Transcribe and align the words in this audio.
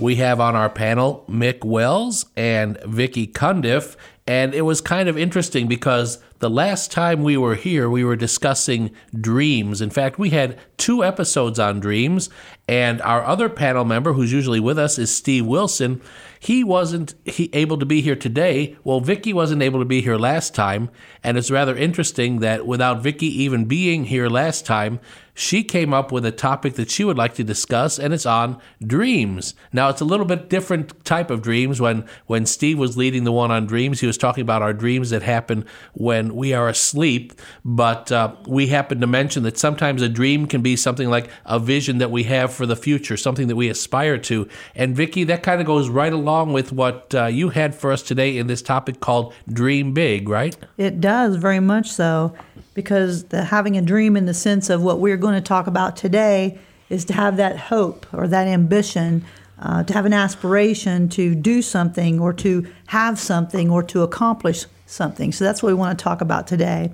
We 0.00 0.16
have 0.16 0.38
on 0.40 0.54
our 0.54 0.70
panel 0.70 1.24
Mick 1.28 1.64
Wells 1.64 2.26
and 2.36 2.78
Vicky 2.84 3.26
Cundiff, 3.26 3.96
and 4.28 4.54
it 4.54 4.62
was 4.62 4.80
kind 4.80 5.08
of 5.08 5.18
interesting 5.18 5.66
because 5.66 6.18
the 6.38 6.50
last 6.50 6.92
time 6.92 7.22
we 7.22 7.36
were 7.36 7.54
here, 7.54 7.90
we 7.90 8.04
were 8.04 8.16
discussing 8.16 8.90
dreams. 9.18 9.80
In 9.80 9.90
fact, 9.90 10.18
we 10.18 10.30
had 10.30 10.58
two 10.76 11.02
episodes 11.02 11.58
on 11.58 11.80
dreams, 11.80 12.30
and 12.68 13.02
our 13.02 13.24
other 13.24 13.48
panel 13.48 13.84
member, 13.84 14.12
who's 14.12 14.32
usually 14.32 14.60
with 14.60 14.78
us, 14.78 14.98
is 14.98 15.14
Steve 15.14 15.46
Wilson. 15.46 16.00
He 16.38 16.62
wasn't 16.62 17.14
he 17.24 17.50
able 17.52 17.78
to 17.78 17.86
be 17.86 18.00
here 18.00 18.14
today. 18.14 18.76
Well, 18.84 19.00
Vicky 19.00 19.32
wasn't 19.32 19.62
able 19.62 19.80
to 19.80 19.84
be 19.84 20.00
here 20.00 20.16
last 20.16 20.54
time, 20.54 20.90
and 21.24 21.36
it's 21.36 21.50
rather 21.50 21.76
interesting 21.76 22.38
that 22.40 22.66
without 22.66 23.02
Vicky 23.02 23.26
even 23.42 23.64
being 23.64 24.04
here 24.04 24.28
last 24.28 24.64
time, 24.64 25.00
she 25.34 25.62
came 25.62 25.94
up 25.94 26.10
with 26.10 26.26
a 26.26 26.32
topic 26.32 26.74
that 26.74 26.90
she 26.90 27.04
would 27.04 27.16
like 27.16 27.34
to 27.34 27.44
discuss, 27.44 27.98
and 27.98 28.12
it's 28.12 28.26
on 28.26 28.60
dreams. 28.84 29.54
Now, 29.72 29.88
it's 29.88 30.00
a 30.00 30.04
little 30.04 30.26
bit 30.26 30.48
different 30.48 31.04
type 31.04 31.30
of 31.30 31.42
dreams. 31.42 31.80
When 31.80 32.06
when 32.26 32.44
Steve 32.44 32.78
was 32.78 32.96
leading 32.96 33.24
the 33.24 33.32
one 33.32 33.52
on 33.52 33.66
dreams, 33.66 34.00
he 34.00 34.06
was 34.06 34.18
talking 34.18 34.42
about 34.42 34.62
our 34.62 34.72
dreams 34.72 35.10
that 35.10 35.22
happen 35.22 35.64
when 35.94 36.27
we 36.32 36.52
are 36.52 36.68
asleep. 36.68 37.32
But 37.64 38.10
uh, 38.12 38.34
we 38.46 38.68
happen 38.68 39.00
to 39.00 39.06
mention 39.06 39.42
that 39.44 39.58
sometimes 39.58 40.02
a 40.02 40.08
dream 40.08 40.46
can 40.46 40.62
be 40.62 40.76
something 40.76 41.08
like 41.08 41.30
a 41.44 41.58
vision 41.58 41.98
that 41.98 42.10
we 42.10 42.24
have 42.24 42.52
for 42.52 42.66
the 42.66 42.76
future, 42.76 43.16
something 43.16 43.48
that 43.48 43.56
we 43.56 43.68
aspire 43.68 44.18
to. 44.18 44.48
And 44.74 44.96
Vicky, 44.96 45.24
that 45.24 45.42
kind 45.42 45.60
of 45.60 45.66
goes 45.66 45.88
right 45.88 46.12
along 46.12 46.52
with 46.52 46.72
what 46.72 47.14
uh, 47.14 47.26
you 47.26 47.50
had 47.50 47.74
for 47.74 47.92
us 47.92 48.02
today 48.02 48.36
in 48.38 48.46
this 48.46 48.62
topic 48.62 49.00
called 49.00 49.34
"Dream 49.52 49.92
Big," 49.92 50.28
right? 50.28 50.56
It 50.76 51.00
does 51.00 51.36
very 51.36 51.60
much 51.60 51.90
so 51.90 52.34
because 52.74 53.24
the, 53.24 53.44
having 53.44 53.76
a 53.76 53.82
dream 53.82 54.16
in 54.16 54.26
the 54.26 54.34
sense 54.34 54.70
of 54.70 54.82
what 54.82 55.00
we're 55.00 55.16
going 55.16 55.34
to 55.34 55.40
talk 55.40 55.66
about 55.66 55.96
today 55.96 56.58
is 56.88 57.04
to 57.06 57.12
have 57.12 57.36
that 57.36 57.56
hope 57.56 58.06
or 58.12 58.28
that 58.28 58.46
ambition, 58.46 59.24
uh, 59.60 59.82
to 59.82 59.92
have 59.92 60.06
an 60.06 60.12
aspiration 60.12 61.08
to 61.08 61.34
do 61.34 61.60
something 61.60 62.20
or 62.20 62.32
to 62.32 62.66
have 62.86 63.18
something 63.18 63.70
or 63.70 63.82
to 63.82 64.02
accomplish 64.02 64.66
something. 64.88 65.32
So 65.32 65.44
that's 65.44 65.62
what 65.62 65.68
we 65.68 65.74
want 65.74 65.98
to 65.98 66.02
talk 66.02 66.20
about 66.20 66.46
today. 66.46 66.90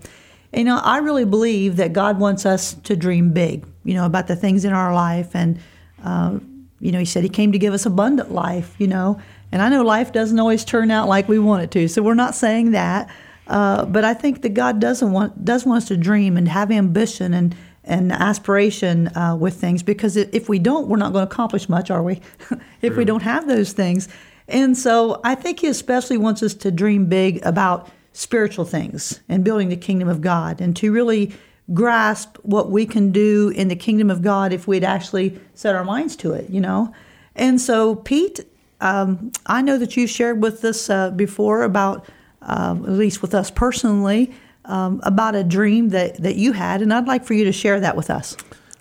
You 0.53 0.65
know, 0.65 0.79
I 0.83 0.99
really 0.99 1.25
believe 1.25 1.77
that 1.77 1.93
God 1.93 2.19
wants 2.19 2.47
us 2.47 2.75
to 2.85 2.95
dream 2.97 3.33
big, 3.33 3.65
you 3.85 3.95
know, 3.95 4.07
about 4.07 4.27
the 4.27 4.37
things 4.37 4.65
in 4.65 4.73
our 4.73 4.95
life. 4.95 5.35
And, 5.35 5.59
uh, 6.05 6.39
you 6.81 6.93
know, 6.93 6.99
He 6.99 7.05
said 7.05 7.23
He 7.23 7.29
came 7.29 7.53
to 7.53 7.59
give 7.59 7.73
us 7.73 7.87
abundant 7.87 8.33
life, 8.33 8.75
you 8.79 8.87
know. 8.87 9.21
And 9.51 9.63
I 9.63 9.69
know 9.69 9.83
life 9.83 10.13
doesn't 10.13 10.39
always 10.39 10.65
turn 10.65 10.91
out 10.91 11.09
like 11.09 11.29
we 11.29 11.39
want 11.39 11.63
it 11.63 11.71
to. 11.73 11.89
So 11.89 12.03
we're 12.03 12.15
not 12.15 12.35
saying 12.35 12.73
that. 12.73 13.11
Uh, 13.47 13.85
but 13.85 14.05
I 14.05 14.15
think 14.15 14.43
that 14.43 14.55
God 14.55 14.81
doesn't 14.81 15.13
want 15.13 15.45
does 15.45 15.67
want 15.67 15.83
us 15.83 15.89
to 15.89 15.97
dream 15.97 16.37
and 16.37 16.49
have 16.49 16.71
ambition 16.71 17.35
and 17.35 17.55
and 17.85 18.13
aspiration 18.13 19.15
uh, 19.17 19.37
with 19.39 19.55
things 19.55 19.83
because 19.83 20.17
if 20.17 20.49
we 20.49 20.59
don't, 20.59 20.89
we're 20.89 20.97
not 20.97 21.13
going 21.13 21.27
to 21.27 21.31
accomplish 21.31 21.69
much, 21.69 21.91
are 21.91 22.03
we? 22.03 22.23
if 22.81 22.93
sure. 22.93 22.97
we 22.97 23.05
don't 23.05 23.23
have 23.23 23.47
those 23.47 23.73
things, 23.73 24.09
and 24.49 24.77
so 24.77 25.21
I 25.25 25.35
think 25.35 25.61
He 25.61 25.69
especially 25.69 26.19
wants 26.19 26.43
us 26.43 26.55
to 26.55 26.71
dream 26.71 27.07
big 27.07 27.45
about 27.45 27.91
spiritual 28.13 28.65
things 28.65 29.21
and 29.29 29.45
building 29.45 29.69
the 29.69 29.77
kingdom 29.77 30.09
of 30.09 30.21
God 30.21 30.61
and 30.61 30.77
to 30.77 30.93
really 30.93 31.35
grasp 31.73 32.37
what 32.43 32.71
we 32.71 32.87
can 32.87 33.11
do 33.11 33.51
in 33.57 33.69
the 33.69 33.77
kingdom 33.77 34.11
of 34.11 34.23
God 34.23 34.53
if 34.53 34.69
we'd 34.69 34.85
actually 34.85 35.41
set 35.55 35.75
our 35.75 35.85
minds 35.85 36.15
to 36.17 36.33
it, 36.33 36.51
you 36.51 36.61
know. 36.61 36.93
And 37.35 37.61
so, 37.61 37.97
Pete, 37.97 38.41
um, 38.81 39.33
I 39.47 39.63
know 39.63 39.79
that 39.79 39.97
you've 39.97 40.11
shared 40.11 40.43
with 40.43 40.65
us 40.65 40.91
uh, 40.91 41.11
before 41.11 41.63
about 41.63 42.07
um, 42.43 42.85
at 42.85 42.93
least 42.93 43.23
with 43.23 43.35
us 43.35 43.51
personally, 43.51 44.33
um, 44.67 45.01
about 45.05 45.35
a 45.35 45.45
dream 45.45 45.91
that, 45.91 46.17
that 46.23 46.37
you 46.37 46.53
had, 46.53 46.83
and 46.83 46.93
I'd 46.93 47.07
like 47.07 47.25
for 47.25 47.35
you 47.35 47.45
to 47.45 47.53
share 47.53 47.81
that 47.81 47.97
with 47.97 48.11
us. 48.11 48.37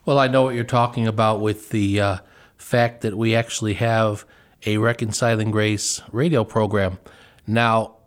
Well, 0.06 0.20
I 0.20 0.28
know 0.28 0.44
what 0.44 0.56
you're 0.56 0.64
talking 0.64 1.08
about 1.08 1.40
with 1.40 1.70
the 1.70 2.00
uh, 2.00 2.18
fact 2.58 3.02
that 3.02 3.18
we 3.18 3.36
actually 3.36 3.76
have 3.76 4.26
a 4.66 4.78
Reconciling 4.78 5.52
Grace 5.52 6.02
radio 6.12 6.44
program. 6.44 7.00
Now, 7.46 7.98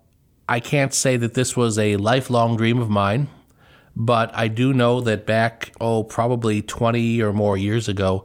I 0.48 0.60
can't 0.60 0.94
say 0.94 1.16
that 1.16 1.34
this 1.34 1.56
was 1.56 1.78
a 1.78 1.96
lifelong 1.96 2.56
dream 2.56 2.78
of 2.78 2.88
mine, 2.88 3.28
but 3.94 4.30
I 4.34 4.48
do 4.48 4.72
know 4.72 5.00
that 5.02 5.26
back, 5.26 5.72
oh, 5.80 6.04
probably 6.04 6.62
20 6.62 7.22
or 7.22 7.32
more 7.32 7.56
years 7.56 7.88
ago, 7.88 8.24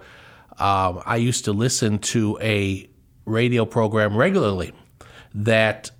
um, 0.59 1.01
I 1.05 1.15
used 1.15 1.45
to 1.45 1.53
listen 1.53 1.99
to 1.99 2.37
a 2.41 2.89
radio 3.25 3.65
program 3.65 4.15
regularly 4.15 4.73
that 5.33 5.91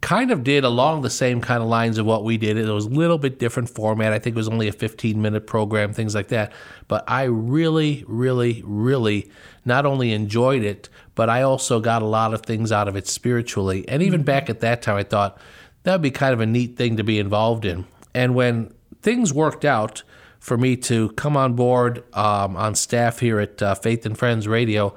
kind 0.00 0.30
of 0.30 0.42
did 0.42 0.64
along 0.64 1.02
the 1.02 1.10
same 1.10 1.40
kind 1.40 1.62
of 1.62 1.68
lines 1.68 1.98
of 1.98 2.06
what 2.06 2.24
we 2.24 2.36
did. 2.36 2.56
It 2.56 2.70
was 2.70 2.86
a 2.86 2.90
little 2.90 3.18
bit 3.18 3.38
different 3.38 3.68
format. 3.68 4.12
I 4.12 4.18
think 4.18 4.34
it 4.34 4.38
was 4.38 4.48
only 4.48 4.68
a 4.68 4.72
15 4.72 5.20
minute 5.20 5.46
program, 5.46 5.92
things 5.92 6.14
like 6.14 6.28
that. 6.28 6.52
But 6.88 7.04
I 7.06 7.24
really, 7.24 8.04
really, 8.08 8.62
really 8.64 9.30
not 9.64 9.84
only 9.86 10.12
enjoyed 10.12 10.62
it, 10.64 10.88
but 11.20 11.28
I 11.28 11.42
also 11.42 11.80
got 11.80 12.00
a 12.00 12.06
lot 12.06 12.32
of 12.32 12.40
things 12.40 12.72
out 12.72 12.88
of 12.88 12.96
it 12.96 13.06
spiritually. 13.06 13.86
And 13.86 14.02
even 14.02 14.22
back 14.22 14.48
at 14.48 14.60
that 14.60 14.80
time, 14.80 14.96
I 14.96 15.02
thought 15.02 15.36
that 15.82 15.92
would 15.92 16.00
be 16.00 16.10
kind 16.10 16.32
of 16.32 16.40
a 16.40 16.46
neat 16.46 16.78
thing 16.78 16.96
to 16.96 17.04
be 17.04 17.18
involved 17.18 17.66
in. 17.66 17.84
And 18.14 18.34
when 18.34 18.72
things 19.02 19.30
worked 19.30 19.66
out 19.66 20.02
for 20.38 20.56
me 20.56 20.76
to 20.76 21.10
come 21.10 21.36
on 21.36 21.52
board 21.52 22.04
um, 22.16 22.56
on 22.56 22.74
staff 22.74 23.18
here 23.18 23.38
at 23.38 23.60
uh, 23.60 23.74
Faith 23.74 24.06
and 24.06 24.16
Friends 24.16 24.48
Radio, 24.48 24.94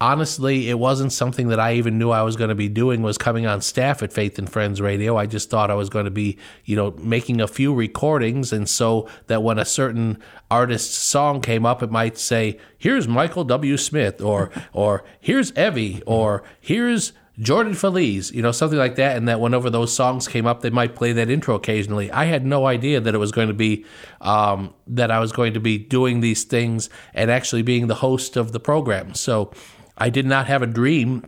honestly, 0.00 0.70
it 0.70 0.78
wasn't 0.78 1.12
something 1.12 1.48
that 1.48 1.60
I 1.60 1.74
even 1.74 1.98
knew 1.98 2.10
I 2.10 2.22
was 2.22 2.36
going 2.36 2.48
to 2.48 2.54
be 2.54 2.68
doing 2.68 3.02
was 3.02 3.18
coming 3.18 3.46
on 3.46 3.60
staff 3.60 4.02
at 4.02 4.12
Faith 4.12 4.38
and 4.38 4.50
Friends 4.50 4.80
Radio. 4.80 5.16
I 5.16 5.26
just 5.26 5.50
thought 5.50 5.70
I 5.70 5.74
was 5.74 5.90
going 5.90 6.06
to 6.06 6.10
be, 6.10 6.38
you 6.64 6.74
know, 6.74 6.92
making 6.92 7.40
a 7.40 7.46
few 7.46 7.74
recordings 7.74 8.52
and 8.52 8.68
so 8.68 9.08
that 9.26 9.42
when 9.42 9.58
a 9.58 9.64
certain 9.64 10.18
artist's 10.50 10.96
song 10.96 11.42
came 11.42 11.66
up, 11.66 11.82
it 11.82 11.90
might 11.90 12.16
say, 12.16 12.58
here's 12.78 13.06
Michael 13.06 13.44
W. 13.44 13.76
Smith 13.76 14.22
or, 14.22 14.50
or 14.72 15.04
here's 15.20 15.52
Evie 15.52 16.02
or 16.06 16.42
here's 16.60 17.12
Jordan 17.38 17.72
Feliz, 17.72 18.32
you 18.32 18.42
know, 18.42 18.52
something 18.52 18.78
like 18.78 18.96
that. 18.96 19.16
And 19.16 19.28
that 19.28 19.40
whenever 19.40 19.70
those 19.70 19.94
songs 19.94 20.28
came 20.28 20.46
up, 20.46 20.60
they 20.60 20.70
might 20.70 20.94
play 20.94 21.12
that 21.12 21.30
intro 21.30 21.54
occasionally. 21.54 22.10
I 22.10 22.24
had 22.24 22.44
no 22.44 22.66
idea 22.66 23.00
that 23.00 23.14
it 23.14 23.18
was 23.18 23.32
going 23.32 23.48
to 23.48 23.54
be, 23.54 23.84
um, 24.20 24.74
that 24.86 25.10
I 25.10 25.20
was 25.20 25.32
going 25.32 25.54
to 25.54 25.60
be 25.60 25.78
doing 25.78 26.20
these 26.20 26.44
things 26.44 26.90
and 27.14 27.30
actually 27.30 27.62
being 27.62 27.86
the 27.86 27.96
host 27.96 28.36
of 28.36 28.52
the 28.52 28.60
program. 28.60 29.14
So, 29.14 29.52
I 30.00 30.08
did 30.10 30.26
not 30.26 30.46
have 30.46 30.62
a 30.62 30.66
dream 30.66 31.26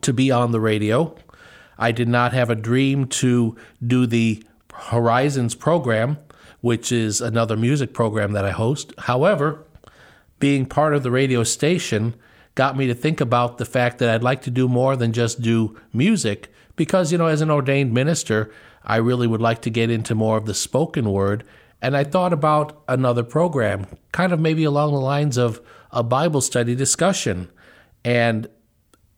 to 0.00 0.12
be 0.12 0.30
on 0.30 0.50
the 0.50 0.60
radio. 0.60 1.14
I 1.78 1.92
did 1.92 2.08
not 2.08 2.32
have 2.32 2.48
a 2.48 2.54
dream 2.54 3.06
to 3.08 3.56
do 3.86 4.06
the 4.06 4.42
Horizons 4.72 5.54
program, 5.54 6.18
which 6.62 6.90
is 6.90 7.20
another 7.20 7.56
music 7.56 7.92
program 7.92 8.32
that 8.32 8.44
I 8.44 8.50
host. 8.50 8.94
However, 8.98 9.64
being 10.38 10.64
part 10.66 10.94
of 10.94 11.02
the 11.02 11.10
radio 11.10 11.44
station 11.44 12.14
got 12.54 12.76
me 12.76 12.86
to 12.86 12.94
think 12.94 13.20
about 13.20 13.58
the 13.58 13.66
fact 13.66 13.98
that 13.98 14.08
I'd 14.08 14.22
like 14.22 14.42
to 14.42 14.50
do 14.50 14.66
more 14.66 14.96
than 14.96 15.12
just 15.12 15.42
do 15.42 15.78
music 15.92 16.50
because, 16.74 17.12
you 17.12 17.18
know, 17.18 17.26
as 17.26 17.42
an 17.42 17.50
ordained 17.50 17.92
minister, 17.92 18.50
I 18.82 18.96
really 18.96 19.26
would 19.26 19.42
like 19.42 19.60
to 19.62 19.70
get 19.70 19.90
into 19.90 20.14
more 20.14 20.38
of 20.38 20.46
the 20.46 20.54
spoken 20.54 21.10
word. 21.10 21.44
And 21.82 21.96
I 21.96 22.04
thought 22.04 22.32
about 22.32 22.82
another 22.88 23.22
program, 23.22 23.86
kind 24.12 24.32
of 24.32 24.40
maybe 24.40 24.64
along 24.64 24.92
the 24.92 25.00
lines 25.00 25.36
of 25.36 25.60
a 25.90 26.02
Bible 26.02 26.40
study 26.40 26.74
discussion. 26.74 27.50
And 28.06 28.48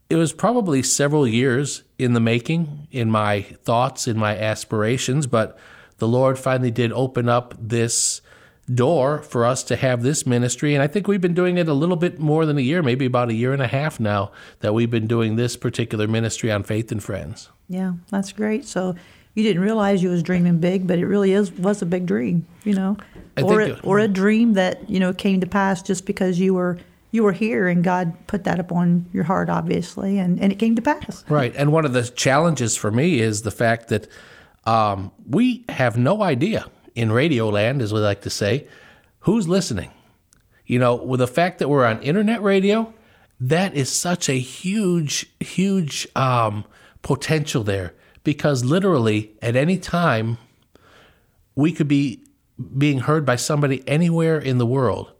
it 0.09 0.17
was 0.17 0.33
probably 0.33 0.83
several 0.83 1.29
years 1.29 1.83
in 1.99 2.15
the 2.15 2.21
making, 2.21 2.89
in 2.91 3.11
my 3.11 3.43
thoughts, 3.43 4.09
in 4.09 4.17
my 4.17 4.35
aspirations, 4.35 5.27
but 5.27 5.59
the 5.99 6.09
Lord 6.09 6.39
finally 6.39 6.71
did 6.71 6.91
open 6.93 7.29
up 7.29 7.55
this 7.61 8.23
door 8.73 9.21
for 9.21 9.45
us 9.45 9.63
to 9.65 9.77
have 9.77 10.03
this 10.03 10.27
ministry. 10.27 10.75
And 10.75 10.83
I 10.83 10.87
think 10.87 11.07
we've 11.07 11.21
been 11.21 11.35
doing 11.35 11.59
it 11.59 11.69
a 11.69 11.75
little 11.75 11.97
bit 11.97 12.19
more 12.19 12.47
than 12.47 12.57
a 12.57 12.63
year, 12.63 12.83
maybe 12.83 13.05
about 13.05 13.29
a 13.29 13.35
year 13.35 13.53
and 13.53 13.61
a 13.61 13.67
half 13.67 14.01
now, 14.01 14.33
that 14.61 14.73
we've 14.73 14.91
been 14.91 15.07
doing 15.07 15.37
this 15.37 15.55
particular 15.55 16.09
ministry 16.09 16.51
on 16.51 16.63
Faith 16.63 16.91
and 16.91 17.03
Friends. 17.03 17.51
Yeah, 17.69 17.93
that's 18.11 18.33
great. 18.33 18.65
So 18.65 18.95
you 19.35 19.43
didn't 19.43 19.63
realize 19.63 20.03
you 20.03 20.09
was 20.09 20.23
dreaming 20.23 20.61
big, 20.61 20.87
but 20.87 20.99
it 20.99 21.07
really 21.07 21.33
is 21.33 21.53
was 21.53 21.83
a 21.83 21.87
big 21.87 22.07
dream, 22.07 22.47
you 22.65 22.73
know, 22.73 22.97
I 23.37 23.43
or 23.43 23.61
a, 23.61 23.81
or 23.81 23.99
a 23.99 24.09
dream 24.09 24.55
that 24.55 24.89
you 24.89 24.99
know 24.99 25.13
came 25.13 25.41
to 25.43 25.47
pass 25.47 25.83
just 25.83 26.07
because 26.07 26.41
you 26.41 26.55
were 26.55 26.79
you 27.11 27.23
were 27.23 27.33
here 27.33 27.69
and 27.69 27.83
God 27.83 28.15
put 28.27 28.45
that 28.45 28.61
upon 28.61 29.07
your 29.13 29.25
heart, 29.25 29.49
obviously, 29.49 30.19
and, 30.19 30.41
and 30.41 30.53
it 30.53 30.59
came 30.59 30.77
to 30.77 30.83
pass. 30.83 31.25
Right. 31.29 31.55
And 31.57 31.73
one 31.73 31.85
of 31.85 31.93
the 31.93 32.03
challenges 32.03 32.77
for 32.77 32.91
me 32.91 33.21
is 33.21 33.43
the 33.43 33.51
fact 33.51 33.89
that 33.89 34.09
um, 34.67 35.11
we 35.27 35.65
have 35.69 35.97
no 35.97 36.23
idea 36.23 36.67
in 36.95 37.11
radio 37.11 37.49
land, 37.49 37.81
as 37.81 37.93
we 37.93 38.01
like 38.01 38.23
to 38.23 38.31
say, 38.31 38.67
who's 39.21 39.49
listening. 39.49 39.91
You 40.67 40.79
know, 40.79 40.97
with 40.97 41.21
the 41.21 41.27
fact 41.27 41.61
that 41.61 41.69
we're 41.69 41.87
on 41.87 42.03
internet 42.03 42.43
radio, 42.43 42.93
that 43.41 43.75
is 43.75 43.91
such 43.91 44.29
a 44.29 44.39
huge, 44.39 45.31
huge 45.41 46.07
um, 46.15 46.65
potential 47.03 47.65
there 47.65 47.95
because 48.25 48.65
literally 48.65 49.33
at 49.41 49.57
any 49.57 49.79
time 49.79 50.37
we 51.55 51.73
could 51.73 51.89
be 51.89 52.23
being 52.77 52.99
heard 53.01 53.25
by 53.25 53.37
somebody 53.37 53.83
anywhere 53.89 54.39
in 54.39 54.59
the 54.59 54.67
world. 54.67 55.13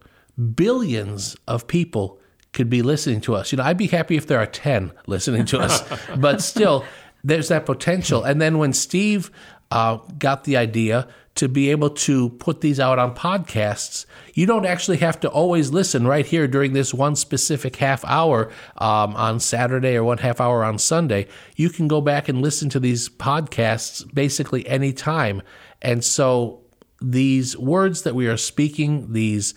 Billions 0.55 1.35
of 1.47 1.67
people 1.67 2.19
could 2.53 2.69
be 2.69 2.81
listening 2.81 3.21
to 3.21 3.35
us. 3.35 3.51
You 3.51 3.57
know, 3.57 3.63
I'd 3.63 3.77
be 3.77 3.87
happy 3.87 4.17
if 4.17 4.27
there 4.27 4.39
are 4.39 4.45
10 4.45 4.91
listening 5.07 5.45
to 5.45 5.59
us, 5.59 5.83
but 6.17 6.41
still, 6.41 6.85
there's 7.23 7.49
that 7.49 7.65
potential. 7.65 8.23
And 8.23 8.41
then 8.41 8.57
when 8.57 8.73
Steve 8.73 9.31
uh, 9.71 9.97
got 10.17 10.45
the 10.45 10.57
idea 10.57 11.07
to 11.35 11.47
be 11.47 11.71
able 11.71 11.89
to 11.89 12.29
put 12.31 12.61
these 12.61 12.79
out 12.79 12.99
on 12.99 13.15
podcasts, 13.15 14.05
you 14.33 14.45
don't 14.45 14.65
actually 14.65 14.97
have 14.97 15.19
to 15.21 15.29
always 15.29 15.71
listen 15.71 16.05
right 16.05 16.25
here 16.25 16.47
during 16.47 16.73
this 16.73 16.93
one 16.93 17.15
specific 17.15 17.75
half 17.77 18.03
hour 18.05 18.51
um, 18.77 19.15
on 19.15 19.39
Saturday 19.39 19.95
or 19.95 20.03
one 20.03 20.17
half 20.17 20.41
hour 20.41 20.63
on 20.63 20.77
Sunday. 20.77 21.27
You 21.55 21.69
can 21.69 21.87
go 21.87 22.01
back 22.01 22.27
and 22.27 22.41
listen 22.41 22.69
to 22.69 22.79
these 22.79 23.07
podcasts 23.09 24.03
basically 24.13 24.67
anytime. 24.67 25.41
And 25.81 26.03
so 26.03 26.61
these 27.01 27.57
words 27.57 28.01
that 28.01 28.15
we 28.15 28.27
are 28.27 28.37
speaking, 28.37 29.13
these 29.13 29.53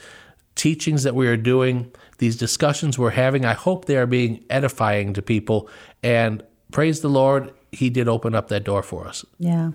teachings 0.55 1.03
that 1.03 1.15
we 1.15 1.27
are 1.27 1.37
doing, 1.37 1.93
these 2.19 2.37
discussions 2.37 2.99
we're 2.99 3.11
having, 3.11 3.45
I 3.45 3.55
hope 3.55 3.87
they 3.87 3.97
are 3.97 4.07
being 4.07 4.45
edifying 4.51 5.15
to 5.15 5.23
people. 5.23 5.69
And 6.03 6.43
praise 6.71 7.01
the 7.01 7.09
Lord, 7.09 7.53
He 7.73 7.91
did 7.91 8.09
open 8.09 8.35
up 8.35 8.49
that 8.49 8.65
door 8.65 8.83
for 8.83 9.07
us. 9.07 9.25
Yeah. 9.39 9.73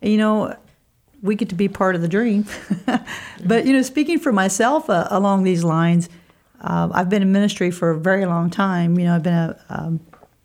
You 0.00 0.16
know, 0.16 0.56
we 1.22 1.36
get 1.36 1.48
to 1.50 1.54
be 1.54 1.68
part 1.68 1.94
of 1.94 2.02
the 2.02 2.08
dream. 2.08 2.46
but, 3.44 3.64
you 3.64 3.72
know, 3.72 3.82
speaking 3.82 4.18
for 4.18 4.32
myself 4.32 4.90
uh, 4.90 5.06
along 5.10 5.44
these 5.44 5.62
lines, 5.62 6.08
uh, 6.60 6.88
I've 6.92 7.08
been 7.08 7.22
in 7.22 7.32
ministry 7.32 7.70
for 7.70 7.90
a 7.90 7.98
very 7.98 8.26
long 8.26 8.50
time. 8.50 8.98
You 8.98 9.06
know, 9.06 9.14
I've 9.14 9.22
been 9.22 9.34
a, 9.34 9.64
um, 9.68 10.00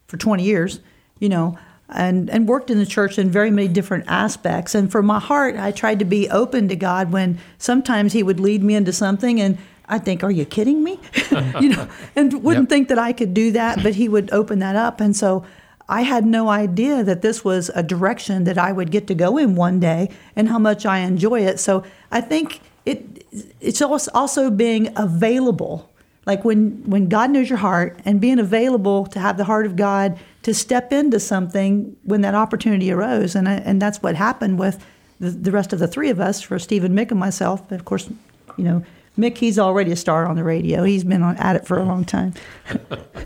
for 0.08 0.18
20 0.18 0.44
years, 0.44 0.80
you 1.20 1.30
know, 1.30 1.58
and, 1.90 2.30
and 2.30 2.48
worked 2.48 2.70
in 2.70 2.80
the 2.80 2.86
church 2.86 3.18
in 3.18 3.30
very 3.30 3.52
many 3.52 3.68
different 3.68 4.06
aspects. 4.08 4.76
And 4.76 4.92
for 4.92 5.02
my 5.02 5.20
heart, 5.20 5.56
I 5.56 5.72
tried 5.72 6.00
to 6.00 6.06
be 6.06 6.30
open 6.30 6.68
to 6.70 6.76
God 6.76 7.12
when 7.12 7.40
sometimes 7.58 8.14
He 8.14 8.24
would 8.24 8.40
lead 8.40 8.64
me 8.64 8.76
into 8.76 8.92
something 8.92 9.40
and 9.40 9.58
I'd 9.90 10.04
think, 10.04 10.24
are 10.24 10.32
you 10.32 10.46
kidding 10.46 10.84
me? 10.84 11.00
you 11.62 11.70
know, 11.70 11.88
and 12.16 12.34
wouldn't 12.44 12.66
yep. 12.66 12.70
think 12.70 12.88
that 12.90 13.00
I 13.00 13.14
could 13.14 13.34
do 13.34 13.52
that, 13.54 13.82
but 13.84 13.96
He 13.96 14.10
would 14.10 14.32
open 14.32 14.60
that 14.60 14.76
up. 14.76 15.00
And 15.00 15.16
so 15.16 15.46
I 15.90 16.02
had 16.02 16.26
no 16.26 16.50
idea 16.50 17.04
that 17.04 17.22
this 17.22 17.46
was 17.46 17.70
a 17.74 17.84
direction 17.84 18.44
that 18.44 18.58
I 18.58 18.72
would 18.72 18.92
get 18.92 19.08
to 19.08 19.16
go 19.16 19.38
in 19.38 19.56
one 19.56 19.80
day 19.80 20.10
and 20.36 20.50
how 20.50 20.60
much 20.60 20.86
I 20.86 21.00
enjoy 21.00 21.42
it. 21.42 21.60
So 21.60 21.84
I 22.12 22.22
think 22.22 22.60
it 22.86 23.26
it's 23.62 23.82
also 23.82 24.50
being 24.50 24.92
available. 24.98 25.90
Like 26.28 26.44
when, 26.44 26.84
when 26.86 27.08
God 27.08 27.32
knows 27.32 27.50
your 27.50 27.58
heart 27.58 28.00
and 28.04 28.20
being 28.20 28.38
available 28.38 29.06
to 29.08 29.20
have 29.20 29.38
the 29.38 29.46
heart 29.46 29.66
of 29.66 29.78
God 29.78 30.20
to 30.44 30.54
step 30.54 30.92
into 30.92 31.22
something 31.22 31.96
when 32.04 32.22
that 32.22 32.36
opportunity 32.36 32.92
arose. 32.92 33.34
And, 33.34 33.48
I, 33.48 33.54
and 33.54 33.82
that's 33.82 34.04
what 34.04 34.16
happened 34.16 34.60
with 34.60 34.86
the, 35.22 35.30
the 35.30 35.52
rest 35.52 35.72
of 35.72 35.80
the 35.80 35.88
three 35.88 36.10
of 36.10 36.20
us, 36.20 36.42
for 36.42 36.60
Stephen, 36.60 36.94
Mick, 36.94 37.12
and 37.12 37.20
myself. 37.20 37.72
Of 37.72 37.86
course, 37.86 38.10
you 38.58 38.66
know, 38.66 38.84
Mick, 39.18 39.38
he's 39.38 39.58
already 39.58 39.92
a 39.92 39.96
star 39.96 40.28
on 40.28 40.36
the 40.36 40.44
radio. 40.44 40.84
He's 40.84 41.06
been 41.06 41.24
on, 41.24 41.38
at 41.38 41.56
it 41.56 41.66
for 41.66 41.80
a 41.80 41.84
long 41.84 42.04
time. 42.04 42.34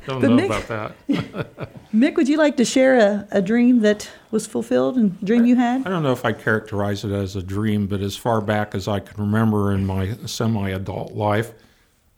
Don't 0.05 0.21
know 0.21 0.29
Mick, 0.29 0.45
about 0.45 0.67
that. 0.67 1.75
Mick, 1.93 2.15
would 2.15 2.29
you 2.29 2.37
like 2.37 2.55
to 2.57 2.65
share 2.65 2.97
a, 2.97 3.27
a 3.31 3.41
dream 3.41 3.81
that 3.81 4.09
was 4.29 4.47
fulfilled 4.47 4.95
and 4.95 5.19
dream 5.25 5.45
you 5.45 5.55
had? 5.55 5.85
I 5.85 5.89
don't 5.89 6.03
know 6.03 6.13
if 6.13 6.23
I 6.23 6.31
characterize 6.31 7.03
it 7.03 7.11
as 7.11 7.35
a 7.35 7.41
dream, 7.41 7.87
but 7.87 7.99
as 7.99 8.15
far 8.15 8.39
back 8.39 8.73
as 8.73 8.87
I 8.87 8.99
can 8.99 9.19
remember 9.21 9.73
in 9.73 9.85
my 9.85 10.15
semi-adult 10.25 11.13
life, 11.13 11.51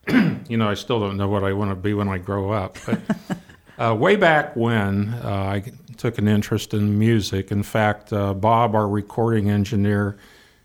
you 0.49 0.57
know, 0.57 0.69
I 0.69 0.73
still 0.73 0.99
don't 0.99 1.17
know 1.17 1.27
what 1.27 1.43
I 1.43 1.53
want 1.53 1.71
to 1.71 1.75
be 1.75 1.93
when 1.93 2.09
I 2.09 2.17
grow 2.17 2.51
up. 2.51 2.77
But 2.85 2.99
uh, 3.77 3.95
way 3.95 4.15
back 4.15 4.55
when, 4.55 5.09
uh, 5.23 5.29
I 5.29 5.63
took 5.97 6.17
an 6.17 6.27
interest 6.27 6.73
in 6.73 6.99
music. 6.99 7.51
In 7.51 7.63
fact, 7.63 8.11
uh, 8.11 8.33
Bob, 8.33 8.75
our 8.75 8.87
recording 8.87 9.49
engineer, 9.49 10.17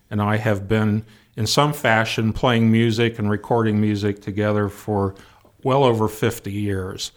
and 0.09 0.21
I 0.21 0.37
have 0.37 0.67
been 0.67 1.05
in 1.35 1.47
some 1.47 1.71
fashion 1.71 2.33
playing 2.33 2.71
music 2.71 3.19
and 3.19 3.29
recording 3.29 3.79
music 3.79 4.21
together 4.21 4.67
for 4.67 5.15
well 5.63 5.83
over 5.83 6.07
50 6.07 6.51
years. 6.51 7.11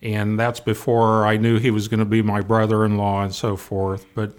And 0.00 0.38
that's 0.38 0.60
before 0.60 1.26
I 1.26 1.36
knew 1.36 1.58
he 1.58 1.70
was 1.70 1.88
going 1.88 1.98
to 1.98 2.06
be 2.06 2.22
my 2.22 2.40
brother 2.40 2.84
in 2.84 2.96
law 2.96 3.22
and 3.22 3.34
so 3.34 3.56
forth. 3.56 4.06
But 4.14 4.32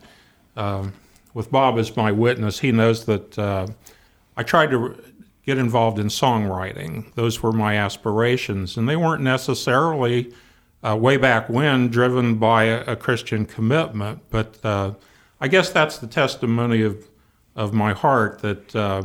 um, 0.55 0.93
with 1.33 1.51
Bob 1.51 1.77
as 1.77 1.95
my 1.95 2.11
witness, 2.11 2.59
he 2.59 2.71
knows 2.71 3.05
that 3.05 3.37
uh, 3.37 3.67
I 4.37 4.43
tried 4.43 4.71
to 4.71 4.95
get 5.49 5.57
involved 5.57 5.99
in 5.99 6.07
songwriting. 6.07 7.13
Those 7.15 7.41
were 7.43 7.51
my 7.51 7.75
aspirations. 7.75 8.77
And 8.77 8.87
they 8.87 8.95
weren't 8.95 9.23
necessarily, 9.23 10.33
uh, 10.83 10.95
way 10.95 11.17
back 11.17 11.49
when, 11.49 11.89
driven 11.89 12.35
by 12.35 12.65
a, 12.65 12.93
a 12.93 12.95
Christian 12.95 13.45
commitment. 13.45 14.21
But 14.29 14.63
uh, 14.63 14.93
I 15.41 15.47
guess 15.47 15.69
that's 15.69 15.97
the 15.97 16.07
testimony 16.07 16.81
of 16.81 17.05
of 17.55 17.73
my 17.73 17.91
heart 17.93 18.39
that 18.39 18.73
uh, 18.75 19.03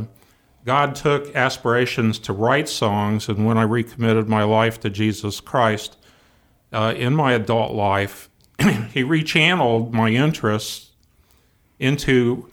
God 0.64 0.94
took 0.94 1.35
aspirations 1.35 2.20
to 2.20 2.32
write 2.32 2.69
songs, 2.69 3.29
and 3.29 3.44
when 3.44 3.58
I 3.58 3.62
recommitted 3.62 4.29
my 4.29 4.44
life 4.44 4.79
to 4.81 4.91
Jesus 4.91 5.41
Christ 5.41 5.96
uh, 6.73 6.94
in 6.96 7.17
my 7.17 7.32
adult 7.32 7.73
life, 7.73 8.31
He 8.93 9.02
rechanneled 9.02 9.93
my 9.93 10.11
interests 10.11 10.93
into 11.81 12.49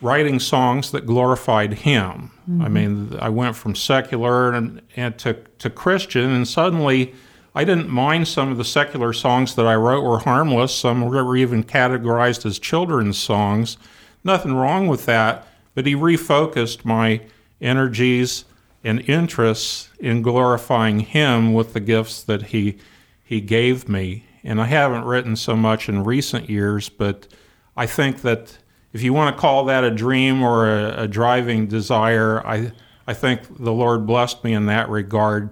writing 0.00 0.38
songs 0.38 0.90
that 0.92 1.06
glorified 1.06 1.74
Him. 1.74 2.30
Mm-hmm. 2.48 2.62
I 2.62 2.68
mean, 2.68 3.18
I 3.20 3.28
went 3.28 3.56
from 3.56 3.74
secular 3.74 4.52
and, 4.52 4.80
and 4.96 5.18
to, 5.18 5.34
to 5.58 5.70
Christian, 5.70 6.30
and 6.30 6.46
suddenly 6.46 7.14
I 7.54 7.64
didn't 7.64 7.88
mind 7.88 8.28
some 8.28 8.50
of 8.50 8.58
the 8.58 8.64
secular 8.64 9.12
songs 9.12 9.54
that 9.56 9.66
I 9.66 9.74
wrote 9.74 10.02
were 10.02 10.20
harmless. 10.20 10.74
Some 10.74 11.04
were 11.04 11.36
even 11.36 11.64
categorized 11.64 12.46
as 12.46 12.58
children's 12.58 13.18
songs 13.18 13.76
Nothing 14.24 14.54
wrong 14.54 14.88
with 14.88 15.06
that, 15.06 15.46
but 15.74 15.86
he 15.86 15.94
refocused 15.94 16.84
my 16.84 17.22
energies 17.60 18.44
and 18.84 19.00
interests 19.08 19.88
in 19.98 20.22
glorifying 20.22 21.00
him 21.00 21.52
with 21.52 21.72
the 21.72 21.80
gifts 21.80 22.22
that 22.24 22.46
he 22.46 22.78
he 23.22 23.40
gave 23.40 23.88
me. 23.88 24.24
And 24.42 24.60
I 24.60 24.66
haven't 24.66 25.04
written 25.04 25.36
so 25.36 25.54
much 25.54 25.88
in 25.88 26.04
recent 26.04 26.48
years, 26.48 26.88
but 26.88 27.28
I 27.76 27.86
think 27.86 28.22
that 28.22 28.58
if 28.92 29.02
you 29.02 29.12
want 29.12 29.34
to 29.34 29.40
call 29.40 29.64
that 29.66 29.84
a 29.84 29.90
dream 29.90 30.42
or 30.42 30.68
a, 30.68 31.02
a 31.02 31.08
driving 31.08 31.66
desire, 31.66 32.46
I 32.46 32.72
I 33.06 33.14
think 33.14 33.58
the 33.58 33.72
Lord 33.72 34.06
blessed 34.06 34.44
me 34.44 34.52
in 34.52 34.66
that 34.66 34.88
regard 34.90 35.50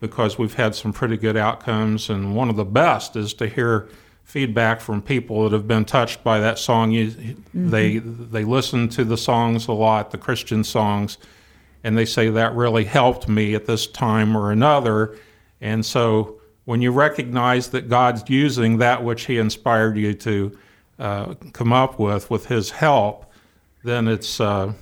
because 0.00 0.38
we've 0.38 0.54
had 0.54 0.74
some 0.74 0.92
pretty 0.92 1.16
good 1.16 1.36
outcomes 1.36 2.08
and 2.08 2.34
one 2.34 2.48
of 2.48 2.56
the 2.56 2.64
best 2.64 3.14
is 3.14 3.34
to 3.34 3.46
hear 3.46 3.88
feedback 4.22 4.80
from 4.80 5.02
people 5.02 5.44
that 5.44 5.52
have 5.52 5.68
been 5.68 5.84
touched 5.84 6.24
by 6.24 6.40
that 6.40 6.58
song. 6.58 6.90
You, 6.90 7.08
mm-hmm. 7.08 7.70
They 7.70 7.98
they 7.98 8.44
listen 8.44 8.88
to 8.90 9.04
the 9.04 9.16
songs 9.16 9.68
a 9.68 9.72
lot, 9.72 10.10
the 10.10 10.18
Christian 10.18 10.64
songs, 10.64 11.18
and 11.84 11.96
they 11.96 12.06
say 12.06 12.30
that 12.30 12.54
really 12.54 12.84
helped 12.84 13.28
me 13.28 13.54
at 13.54 13.66
this 13.66 13.86
time 13.86 14.36
or 14.36 14.50
another. 14.50 15.16
And 15.60 15.84
so 15.84 16.40
when 16.64 16.80
you 16.80 16.90
recognize 16.90 17.68
that 17.70 17.88
God's 17.88 18.28
using 18.28 18.78
that 18.78 19.04
which 19.04 19.26
He 19.26 19.38
inspired 19.38 19.96
you 19.96 20.14
to 20.14 20.58
uh, 20.98 21.34
come 21.52 21.72
up 21.72 21.98
with 21.98 22.30
with 22.30 22.46
His 22.46 22.70
help, 22.70 23.30
then 23.82 24.08
it's 24.08 24.40
uh, 24.40 24.72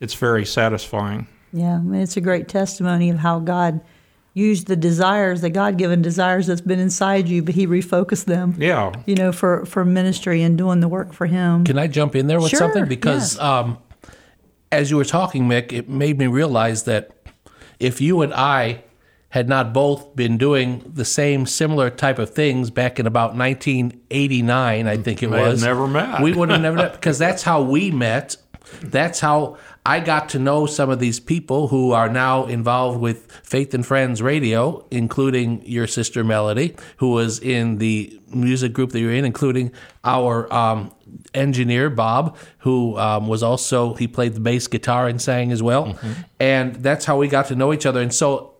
it's 0.00 0.14
very 0.14 0.44
satisfying. 0.44 1.26
Yeah, 1.52 1.76
I 1.76 1.78
mean, 1.78 2.00
it's 2.00 2.16
a 2.16 2.20
great 2.20 2.48
testimony 2.48 3.10
of 3.10 3.18
how 3.18 3.38
God 3.38 3.80
used 4.34 4.66
the 4.66 4.74
desires, 4.76 5.40
the 5.40 5.50
God 5.50 5.78
given 5.78 6.02
desires 6.02 6.48
that's 6.48 6.60
been 6.60 6.80
inside 6.80 7.28
you, 7.28 7.42
but 7.42 7.54
He 7.54 7.66
refocused 7.66 8.24
them. 8.24 8.56
Yeah. 8.58 8.92
You 9.06 9.14
know, 9.14 9.30
for, 9.30 9.64
for 9.64 9.84
ministry 9.84 10.42
and 10.42 10.58
doing 10.58 10.80
the 10.80 10.88
work 10.88 11.12
for 11.12 11.26
Him. 11.26 11.64
Can 11.64 11.78
I 11.78 11.86
jump 11.86 12.16
in 12.16 12.26
there 12.26 12.40
with 12.40 12.50
sure, 12.50 12.58
something? 12.58 12.86
Because 12.86 13.36
yeah. 13.36 13.58
um, 13.60 13.78
as 14.72 14.90
you 14.90 14.96
were 14.96 15.04
talking, 15.04 15.44
Mick, 15.44 15.72
it 15.72 15.88
made 15.88 16.18
me 16.18 16.26
realize 16.26 16.82
that 16.82 17.12
if 17.78 18.00
you 18.00 18.20
and 18.22 18.34
I 18.34 18.82
had 19.34 19.48
not 19.48 19.72
both 19.72 20.14
been 20.14 20.38
doing 20.38 20.80
the 20.94 21.04
same 21.04 21.44
similar 21.44 21.90
type 21.90 22.20
of 22.20 22.30
things 22.30 22.70
back 22.70 23.00
in 23.00 23.06
about 23.08 23.34
1989, 23.34 24.86
I 24.86 24.96
think 24.96 25.24
it 25.24 25.28
May 25.28 25.40
was. 25.40 25.60
never 25.60 25.88
met. 25.88 26.22
We 26.22 26.32
would 26.32 26.50
have 26.50 26.60
never 26.60 26.76
met 26.76 26.92
because 26.92 27.18
that's 27.18 27.42
how 27.42 27.60
we 27.60 27.90
met. 27.90 28.36
That's 28.80 29.18
how 29.18 29.56
I 29.84 29.98
got 29.98 30.28
to 30.30 30.38
know 30.38 30.66
some 30.66 30.88
of 30.88 31.00
these 31.00 31.18
people 31.18 31.66
who 31.66 31.90
are 31.90 32.08
now 32.08 32.46
involved 32.46 33.00
with 33.00 33.28
Faith 33.42 33.74
and 33.74 33.84
Friends 33.84 34.22
Radio, 34.22 34.86
including 34.92 35.66
your 35.66 35.88
sister 35.88 36.22
Melody, 36.22 36.76
who 36.98 37.10
was 37.10 37.40
in 37.40 37.78
the 37.78 38.20
music 38.28 38.72
group 38.72 38.92
that 38.92 39.00
you're 39.00 39.12
in, 39.12 39.24
including 39.24 39.72
our 40.04 40.50
um, 40.52 40.94
engineer 41.34 41.90
Bob, 41.90 42.36
who 42.58 42.96
um, 42.98 43.26
was 43.26 43.42
also 43.42 43.94
he 43.94 44.06
played 44.06 44.34
the 44.34 44.40
bass 44.40 44.68
guitar 44.68 45.08
and 45.08 45.20
sang 45.20 45.50
as 45.50 45.60
well, 45.60 45.86
mm-hmm. 45.86 46.12
and 46.38 46.76
that's 46.76 47.04
how 47.04 47.18
we 47.18 47.26
got 47.26 47.46
to 47.46 47.56
know 47.56 47.72
each 47.72 47.84
other. 47.84 48.00
And 48.00 48.14
so 48.14 48.53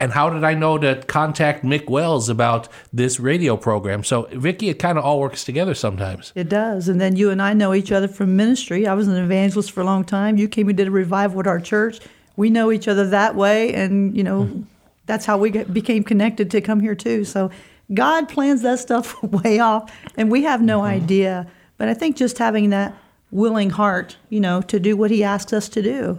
and 0.00 0.12
how 0.12 0.30
did 0.30 0.44
I 0.44 0.54
know 0.54 0.78
to 0.78 1.02
contact 1.06 1.64
Mick 1.64 1.88
Wells 1.88 2.28
about 2.28 2.68
this 2.92 3.18
radio 3.18 3.56
program? 3.56 4.04
So, 4.04 4.28
Vicki, 4.32 4.68
it 4.68 4.78
kind 4.78 4.96
of 4.96 5.04
all 5.04 5.18
works 5.18 5.44
together 5.44 5.74
sometimes. 5.74 6.32
It 6.36 6.48
does. 6.48 6.88
And 6.88 7.00
then 7.00 7.16
you 7.16 7.30
and 7.30 7.42
I 7.42 7.52
know 7.52 7.74
each 7.74 7.90
other 7.90 8.06
from 8.06 8.36
ministry. 8.36 8.86
I 8.86 8.94
was 8.94 9.08
an 9.08 9.16
evangelist 9.16 9.72
for 9.72 9.80
a 9.80 9.84
long 9.84 10.04
time. 10.04 10.36
You 10.36 10.48
came 10.48 10.68
and 10.68 10.76
did 10.76 10.86
a 10.86 10.92
revival 10.92 11.40
at 11.40 11.48
our 11.48 11.58
church. 11.58 11.98
We 12.36 12.48
know 12.48 12.70
each 12.70 12.86
other 12.86 13.08
that 13.08 13.34
way. 13.34 13.74
And, 13.74 14.16
you 14.16 14.22
know, 14.22 14.44
mm-hmm. 14.44 14.62
that's 15.06 15.26
how 15.26 15.36
we 15.36 15.50
get, 15.50 15.74
became 15.74 16.04
connected 16.04 16.50
to 16.52 16.60
come 16.60 16.78
here, 16.78 16.94
too. 16.94 17.24
So, 17.24 17.50
God 17.92 18.28
plans 18.28 18.62
that 18.62 18.78
stuff 18.78 19.20
way 19.22 19.58
off, 19.58 19.92
and 20.16 20.30
we 20.30 20.42
have 20.42 20.62
no 20.62 20.78
mm-hmm. 20.78 21.02
idea. 21.02 21.46
But 21.76 21.88
I 21.88 21.94
think 21.94 22.16
just 22.16 22.38
having 22.38 22.70
that 22.70 22.94
willing 23.30 23.70
heart, 23.70 24.16
you 24.30 24.40
know, 24.40 24.60
to 24.62 24.78
do 24.78 24.96
what 24.96 25.10
He 25.10 25.24
asks 25.24 25.52
us 25.52 25.68
to 25.70 25.82
do, 25.82 26.18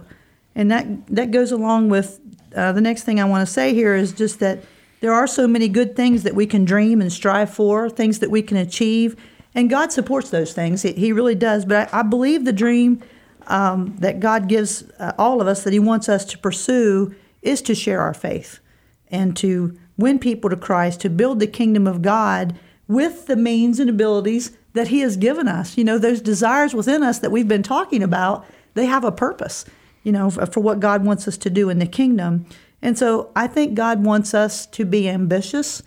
and 0.54 0.70
that 0.70 0.86
that 1.08 1.30
goes 1.30 1.52
along 1.52 1.88
with 1.88 2.20
uh, 2.54 2.72
the 2.72 2.80
next 2.80 3.04
thing 3.04 3.20
I 3.20 3.24
want 3.24 3.46
to 3.46 3.52
say 3.52 3.74
here 3.74 3.94
is 3.94 4.12
just 4.12 4.40
that 4.40 4.64
there 5.00 5.12
are 5.12 5.26
so 5.26 5.46
many 5.46 5.68
good 5.68 5.96
things 5.96 6.22
that 6.24 6.34
we 6.34 6.46
can 6.46 6.64
dream 6.64 7.00
and 7.00 7.12
strive 7.12 7.52
for, 7.52 7.88
things 7.88 8.18
that 8.18 8.30
we 8.30 8.42
can 8.42 8.56
achieve, 8.56 9.16
and 9.54 9.68
God 9.68 9.92
supports 9.92 10.30
those 10.30 10.52
things. 10.52 10.82
He 10.82 11.12
really 11.12 11.34
does. 11.34 11.64
But 11.64 11.92
I, 11.92 12.00
I 12.00 12.02
believe 12.02 12.44
the 12.44 12.52
dream 12.52 13.02
um, 13.46 13.96
that 13.98 14.20
God 14.20 14.48
gives 14.48 14.84
uh, 14.98 15.12
all 15.18 15.40
of 15.40 15.48
us 15.48 15.64
that 15.64 15.72
He 15.72 15.78
wants 15.78 16.08
us 16.08 16.24
to 16.26 16.38
pursue 16.38 17.14
is 17.42 17.62
to 17.62 17.74
share 17.74 18.00
our 18.00 18.14
faith 18.14 18.60
and 19.08 19.36
to 19.38 19.76
win 19.96 20.18
people 20.18 20.50
to 20.50 20.56
Christ, 20.56 21.00
to 21.00 21.10
build 21.10 21.40
the 21.40 21.46
kingdom 21.46 21.86
of 21.86 22.02
God 22.02 22.58
with 22.86 23.26
the 23.26 23.36
means 23.36 23.80
and 23.80 23.90
abilities 23.90 24.56
that 24.72 24.88
He 24.88 25.00
has 25.00 25.16
given 25.16 25.48
us. 25.48 25.76
You 25.76 25.84
know, 25.84 25.98
those 25.98 26.20
desires 26.20 26.74
within 26.74 27.02
us 27.02 27.18
that 27.18 27.32
we've 27.32 27.48
been 27.48 27.62
talking 27.62 28.02
about, 28.02 28.46
they 28.74 28.86
have 28.86 29.04
a 29.04 29.12
purpose, 29.12 29.64
you 30.02 30.12
know, 30.12 30.30
for, 30.30 30.60
what 30.60 30.80
God 30.80 31.04
wants 31.04 31.28
us 31.28 31.36
to 31.38 31.50
do 31.50 31.68
in 31.68 31.78
the 31.78 31.86
kingdom. 31.86 32.46
And 32.82 32.96
so 32.96 33.30
I 33.36 33.46
think 33.46 33.74
God 33.74 34.04
wants 34.04 34.34
us 34.34 34.66
to 34.66 34.84
be 34.84 35.08
ambitious 35.08 35.82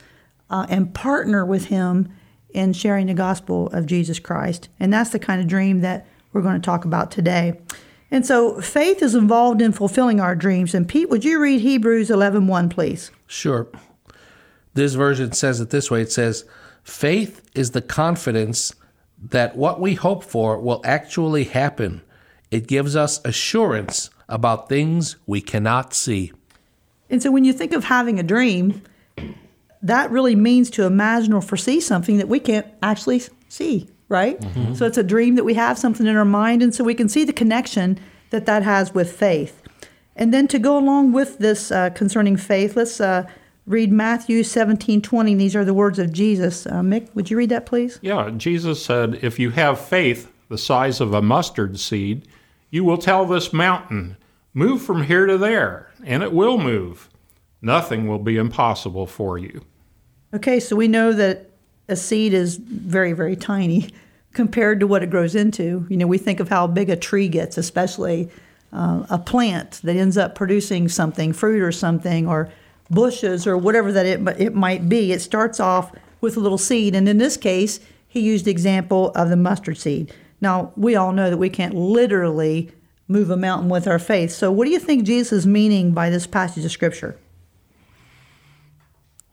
uh, 0.49 0.65
and 0.69 0.93
partner 0.93 1.45
with 1.45 1.65
Him 1.65 2.13
in 2.53 2.73
sharing 2.73 3.07
the 3.07 3.13
gospel 3.13 3.67
of 3.69 3.85
Jesus 3.85 4.19
Christ. 4.19 4.69
And 4.79 4.93
that's 4.93 5.09
the 5.09 5.19
kind 5.19 5.41
of 5.41 5.47
dream 5.47 5.81
that 5.81 6.05
we're 6.31 6.41
going 6.41 6.59
to 6.59 6.65
talk 6.65 6.85
about 6.85 7.11
today. 7.11 7.59
And 8.11 8.25
so 8.25 8.61
faith 8.61 9.01
is 9.01 9.15
involved 9.15 9.61
in 9.61 9.71
fulfilling 9.71 10.19
our 10.19 10.35
dreams. 10.35 10.75
And 10.75 10.87
Pete, 10.87 11.09
would 11.09 11.25
you 11.25 11.39
read 11.39 11.61
Hebrews 11.61 12.11
11 12.11 12.45
1, 12.45 12.69
please? 12.69 13.09
Sure. 13.25 13.67
This 14.75 14.93
version 14.93 15.31
says 15.31 15.59
it 15.59 15.71
this 15.71 15.89
way 15.89 16.01
it 16.01 16.11
says, 16.11 16.45
Faith 16.83 17.41
is 17.55 17.71
the 17.71 17.81
confidence 17.81 18.75
that 19.17 19.55
what 19.55 19.79
we 19.79 19.95
hope 19.95 20.23
for 20.23 20.59
will 20.59 20.81
actually 20.83 21.45
happen. 21.45 22.01
It 22.53 22.67
gives 22.67 22.95
us 22.95 23.19
assurance 23.25 24.11
about 24.29 24.69
things 24.69 25.15
we 25.25 25.41
cannot 25.41 25.95
see. 25.95 26.31
And 27.09 27.19
so 27.19 27.31
when 27.31 27.45
you 27.45 27.51
think 27.51 27.73
of 27.73 27.85
having 27.85 28.19
a 28.19 28.23
dream, 28.23 28.83
that 29.81 30.11
really 30.11 30.35
means 30.35 30.69
to 30.71 30.83
imagine 30.83 31.33
or 31.33 31.41
foresee 31.41 31.79
something 31.79 32.17
that 32.17 32.27
we 32.27 32.39
can't 32.39 32.67
actually 32.83 33.23
see, 33.49 33.89
right? 34.07 34.39
Mm-hmm. 34.39 34.75
So 34.75 34.85
it's 34.85 34.99
a 34.99 35.03
dream 35.03 35.33
that 35.33 35.45
we 35.45 35.55
have 35.55 35.79
something 35.79 36.05
in 36.05 36.15
our 36.15 36.25
mind, 36.25 36.61
and 36.61 36.75
so 36.75 36.83
we 36.83 36.93
can 36.93 37.09
see 37.09 37.25
the 37.25 37.33
connection 37.33 37.99
that 38.29 38.45
that 38.45 38.61
has 38.61 38.93
with 38.93 39.11
faith. 39.11 39.59
And 40.15 40.31
then 40.31 40.47
to 40.49 40.59
go 40.59 40.77
along 40.77 41.11
with 41.11 41.39
this 41.39 41.71
uh, 41.71 41.89
concerning 41.89 42.37
faith, 42.37 42.75
let's 42.75 43.01
uh, 43.01 43.25
read 43.65 43.91
Matthew 43.91 44.43
17 44.43 45.01
20. 45.01 45.33
These 45.33 45.55
are 45.55 45.65
the 45.65 45.73
words 45.73 45.97
of 45.97 46.13
Jesus. 46.13 46.67
Uh, 46.67 46.81
Mick, 46.81 47.09
would 47.15 47.31
you 47.31 47.37
read 47.37 47.49
that, 47.49 47.65
please? 47.65 47.97
Yeah, 48.03 48.29
Jesus 48.37 48.85
said, 48.85 49.15
If 49.23 49.39
you 49.39 49.49
have 49.49 49.79
faith 49.79 50.31
the 50.49 50.57
size 50.59 51.01
of 51.01 51.15
a 51.15 51.21
mustard 51.21 51.79
seed, 51.79 52.27
you 52.73 52.83
will 52.83 52.97
tell 52.97 53.23
this 53.25 53.53
mountain, 53.53 54.17
Move 54.55 54.81
from 54.81 55.03
here 55.03 55.27
to 55.27 55.37
there, 55.37 55.91
and 56.03 56.23
it 56.23 56.33
will 56.33 56.57
move. 56.57 57.07
Nothing 57.61 58.07
will 58.07 58.17
be 58.17 58.35
impossible 58.35 59.05
for 59.05 59.37
you. 59.37 59.63
Okay, 60.33 60.59
so 60.59 60.75
we 60.75 60.87
know 60.87 61.13
that 61.13 61.51
a 61.87 61.95
seed 61.95 62.33
is 62.33 62.57
very, 62.57 63.13
very 63.13 63.35
tiny 63.35 63.89
compared 64.33 64.79
to 64.79 64.87
what 64.87 65.03
it 65.03 65.11
grows 65.11 65.35
into. 65.35 65.85
You 65.87 65.97
know, 65.97 66.07
we 66.07 66.17
think 66.17 66.39
of 66.39 66.49
how 66.49 66.65
big 66.65 66.89
a 66.89 66.95
tree 66.95 67.27
gets, 67.27 67.59
especially 67.59 68.29
uh, 68.71 69.05
a 69.07 69.19
plant 69.19 69.79
that 69.83 69.95
ends 69.95 70.17
up 70.17 70.33
producing 70.33 70.89
something, 70.89 71.31
fruit 71.31 71.61
or 71.61 71.71
something, 71.71 72.27
or 72.27 72.51
bushes 72.89 73.45
or 73.45 73.55
whatever 73.55 73.91
that 73.91 74.07
it, 74.07 74.27
it 74.39 74.55
might 74.55 74.89
be. 74.89 75.11
It 75.11 75.21
starts 75.21 75.59
off 75.59 75.91
with 76.21 76.37
a 76.37 76.39
little 76.39 76.57
seed, 76.57 76.95
and 76.95 77.07
in 77.07 77.19
this 77.19 77.37
case, 77.37 77.79
he 78.07 78.19
used 78.19 78.45
the 78.45 78.51
example 78.51 79.11
of 79.11 79.29
the 79.29 79.37
mustard 79.37 79.77
seed. 79.77 80.11
Now, 80.43 80.73
we 80.75 80.97
all 80.97 81.13
know 81.13 81.29
that 81.29 81.37
we 81.37 81.49
can't 81.49 81.73
literally 81.73 82.69
move 83.07 83.29
a 83.29 83.37
mountain 83.37 83.69
with 83.69 83.87
our 83.87 83.97
faith. 83.97 84.29
So, 84.31 84.51
what 84.51 84.65
do 84.65 84.71
you 84.71 84.79
think 84.79 85.05
Jesus 85.05 85.31
is 85.31 85.47
meaning 85.47 85.93
by 85.93 86.09
this 86.09 86.27
passage 86.27 86.65
of 86.65 86.71
Scripture? 86.71 87.17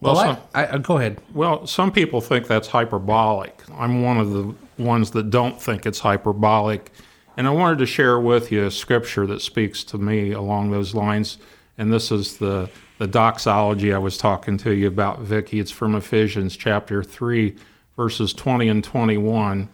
Well, 0.01 0.15
well 0.15 0.37
some, 0.37 0.45
I, 0.55 0.67
I, 0.69 0.79
go 0.79 0.99
ahead. 0.99 1.21
Well, 1.35 1.67
some 1.67 1.91
people 1.91 2.21
think 2.21 2.47
that's 2.47 2.69
hyperbolic. 2.69 3.61
I'm 3.77 4.03
one 4.03 4.19
of 4.19 4.31
the 4.31 4.55
ones 4.79 5.11
that 5.11 5.31
don't 5.31 5.61
think 5.61 5.85
it's 5.85 5.99
hyperbolic. 5.99 6.93
And 7.37 7.49
I 7.49 7.51
wanted 7.51 7.79
to 7.79 7.87
share 7.87 8.21
with 8.21 8.53
you 8.53 8.67
a 8.67 8.71
scripture 8.71 9.27
that 9.27 9.43
speaks 9.43 9.83
to 9.85 9.99
me 9.99 10.31
along 10.31 10.71
those 10.71 10.95
lines. 10.95 11.39
And 11.77 11.93
this 11.93 12.13
is 12.13 12.37
the, 12.37 12.71
the 12.99 13.09
doxology 13.09 13.93
I 13.93 13.99
was 13.99 14.17
talking 14.17 14.57
to 14.59 14.71
you 14.71 14.87
about, 14.87 15.21
Vicki. 15.21 15.59
It's 15.59 15.73
from 15.73 15.97
Ephesians 15.97 16.57
chapter 16.57 17.03
3, 17.03 17.57
verses 17.97 18.33
20 18.33 18.69
and 18.69 18.85
21, 18.85 19.69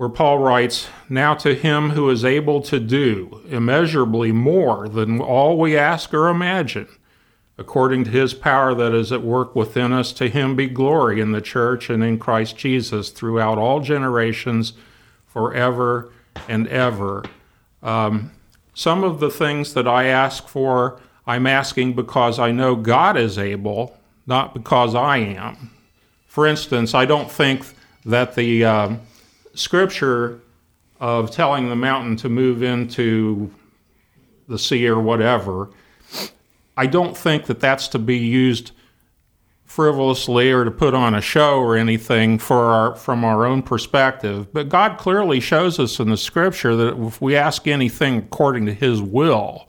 where 0.00 0.08
Paul 0.08 0.38
writes, 0.38 0.88
Now 1.10 1.34
to 1.34 1.54
him 1.54 1.90
who 1.90 2.08
is 2.08 2.24
able 2.24 2.62
to 2.62 2.80
do 2.80 3.42
immeasurably 3.50 4.32
more 4.32 4.88
than 4.88 5.20
all 5.20 5.58
we 5.58 5.76
ask 5.76 6.14
or 6.14 6.28
imagine 6.28 6.88
according 7.58 8.04
to 8.04 8.10
his 8.10 8.32
power 8.32 8.74
that 8.74 8.94
is 8.94 9.12
at 9.12 9.20
work 9.20 9.54
within 9.54 9.92
us. 9.92 10.14
To 10.14 10.30
him 10.30 10.56
be 10.56 10.68
glory 10.68 11.20
in 11.20 11.32
the 11.32 11.42
church 11.42 11.90
and 11.90 12.02
in 12.02 12.18
Christ 12.18 12.56
Jesus 12.56 13.10
throughout 13.10 13.58
all 13.58 13.80
generations, 13.80 14.72
forever 15.26 16.10
and 16.48 16.66
ever. 16.68 17.22
Um, 17.82 18.30
some 18.72 19.04
of 19.04 19.20
the 19.20 19.30
things 19.30 19.74
that 19.74 19.86
I 19.86 20.06
ask 20.06 20.48
for, 20.48 20.98
I'm 21.26 21.46
asking 21.46 21.92
because 21.92 22.38
I 22.38 22.52
know 22.52 22.74
God 22.74 23.18
is 23.18 23.36
able, 23.36 23.98
not 24.26 24.54
because 24.54 24.94
I 24.94 25.18
am. 25.18 25.72
For 26.26 26.46
instance, 26.46 26.94
I 26.94 27.04
don't 27.04 27.30
think 27.30 27.66
that 28.06 28.34
the 28.34 28.64
uh, 28.64 28.94
scripture 29.54 30.40
of 31.00 31.30
telling 31.30 31.68
the 31.68 31.76
mountain 31.76 32.16
to 32.16 32.28
move 32.28 32.62
into 32.62 33.50
the 34.48 34.58
sea 34.58 34.86
or 34.86 35.00
whatever 35.00 35.70
I 36.80 36.86
don't 36.86 37.14
think 37.14 37.44
that 37.44 37.60
that's 37.60 37.88
to 37.88 37.98
be 37.98 38.16
used 38.16 38.72
frivolously 39.64 40.50
or 40.50 40.64
to 40.64 40.70
put 40.70 40.94
on 40.94 41.14
a 41.14 41.20
show 41.20 41.58
or 41.58 41.76
anything 41.76 42.38
for 42.38 42.56
our, 42.56 42.96
from 42.96 43.22
our 43.22 43.44
own 43.44 43.62
perspective. 43.62 44.50
But 44.50 44.70
God 44.70 44.96
clearly 44.96 45.40
shows 45.40 45.78
us 45.78 46.00
in 46.00 46.08
the 46.08 46.16
scripture 46.16 46.74
that 46.76 46.96
if 46.96 47.20
we 47.20 47.36
ask 47.36 47.66
anything 47.66 48.16
according 48.16 48.64
to 48.64 48.72
his 48.72 49.02
will 49.02 49.68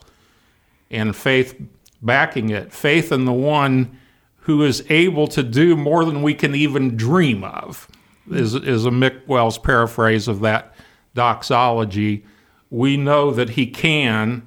and 0.90 1.14
faith 1.14 1.54
backing 2.00 2.48
it, 2.48 2.72
faith 2.72 3.12
in 3.12 3.26
the 3.26 3.32
one 3.34 3.98
who 4.38 4.62
is 4.62 4.82
able 4.88 5.28
to 5.28 5.42
do 5.42 5.76
more 5.76 6.06
than 6.06 6.22
we 6.22 6.32
can 6.32 6.54
even 6.54 6.96
dream 6.96 7.44
of, 7.44 7.88
is, 8.30 8.54
is 8.54 8.86
a 8.86 8.90
Mick 8.90 9.26
Wells 9.26 9.58
paraphrase 9.58 10.28
of 10.28 10.40
that 10.40 10.74
doxology. 11.14 12.24
We 12.70 12.96
know 12.96 13.30
that 13.32 13.50
he 13.50 13.66
can, 13.66 14.46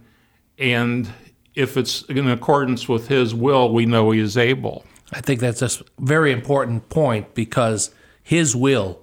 and 0.57 1.11
if 1.55 1.77
it's 1.77 2.03
in 2.03 2.27
accordance 2.27 2.87
with 2.87 3.07
His 3.07 3.33
will, 3.33 3.73
we 3.73 3.85
know 3.85 4.11
He 4.11 4.19
is 4.19 4.37
able. 4.37 4.85
I 5.13 5.21
think 5.21 5.39
that's 5.39 5.61
a 5.61 5.69
very 5.99 6.31
important 6.31 6.89
point 6.89 7.33
because 7.33 7.91
His 8.21 8.55
will 8.55 9.01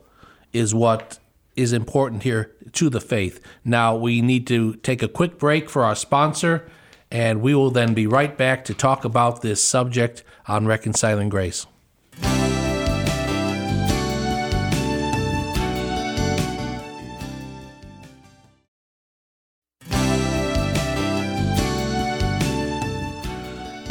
is 0.53 0.75
what 0.75 1.19
is 1.57 1.73
important 1.73 2.23
here 2.23 2.53
to 2.73 2.89
the 2.89 3.01
faith. 3.01 3.41
Now, 3.65 3.97
we 3.97 4.23
need 4.23 4.47
to 4.49 4.75
take 4.77 5.03
a 5.03 5.09
quick 5.09 5.39
break 5.39 5.69
for 5.69 5.85
our 5.85 5.95
sponsor, 5.95 6.69
and 7.11 7.43
we 7.43 7.55
will 7.55 7.71
then 7.71 7.95
be 7.95 8.07
right 8.07 8.37
back 8.37 8.65
to 8.67 8.75
talk 8.75 9.05
about 9.05 9.43
this 9.43 9.63
subject 9.63 10.23
on 10.47 10.67
reconciling 10.67 11.29
grace. 11.29 11.67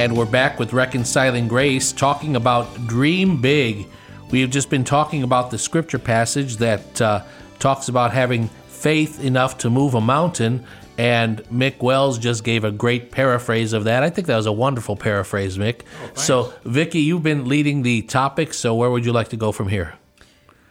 And 0.02 0.18
we're 0.18 0.26
back 0.26 0.58
with 0.58 0.74
Reconciling 0.74 1.48
Grace, 1.48 1.92
talking 1.92 2.36
about 2.36 2.88
Dream 2.88 3.40
Big. 3.40 3.86
We 4.32 4.42
have 4.42 4.50
just 4.50 4.72
been 4.72 4.84
talking 4.84 5.22
about 5.22 5.52
the 5.52 5.60
scripture 5.60 6.00
passage 6.00 6.58
that 6.58 7.00
uh, 7.00 7.24
talks 7.60 7.88
about 7.88 8.12
having 8.12 8.48
faith 8.66 9.24
enough 9.24 9.60
to 9.60 9.70
move 9.70 9.94
a 9.94 10.02
mountain. 10.02 10.66
And 10.98 11.44
Mick 11.50 11.84
Wells 11.84 12.18
just 12.18 12.44
gave 12.44 12.64
a 12.64 12.72
great 12.72 13.12
paraphrase 13.12 13.74
of 13.74 13.84
that. 13.84 14.02
I 14.02 14.10
think 14.10 14.26
that 14.26 14.38
was 14.38 14.48
a 14.48 14.52
wonderful 14.52 14.96
paraphrase, 14.96 15.60
Mick. 15.60 15.82
Oh, 16.04 16.12
so, 16.16 16.54
Vicki, 16.66 17.02
you've 17.02 17.22
been 17.22 17.48
leading 17.48 17.84
the 17.84 18.02
topic. 18.02 18.56
So, 18.56 18.74
where 18.74 18.90
would 18.90 19.06
you 19.06 19.14
like 19.14 19.28
to 19.30 19.38
go 19.38 19.52
from 19.52 19.68
here? 19.68 19.94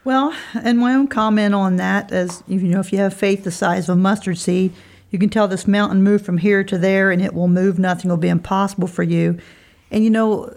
Well, 0.03 0.35
and 0.55 0.77
my 0.77 0.95
own 0.95 1.07
comment 1.07 1.55
on 1.55 1.77
that 1.77 2.11
is, 2.11 2.43
you 2.49 2.59
know, 2.59 2.81
if 2.81 2.93
you 2.93 2.99
have 2.99 3.15
faith 3.15 3.45
the 3.45 3.53
size 3.53 3.89
of 3.89 3.97
a 3.97 4.01
mustard 4.01 4.39
seed, 4.39 4.73
you 5.11 5.19
can 5.19 5.29
tell 5.29 5.49
this 5.49 5.67
mountain 5.67 6.03
move 6.03 6.23
from 6.23 6.39
here 6.39 6.65
to 6.65 6.79
there 6.79 7.11
and 7.11 7.23
it 7.23 7.35
will 7.35 7.49
move. 7.49 7.79
Nothing 7.79 8.11
will 8.11 8.17
be 8.17 8.29
impossible 8.29 8.89
for 8.89 9.03
you. 9.03 9.39
And 9.91 10.05
you 10.05 10.11
know, 10.11 10.55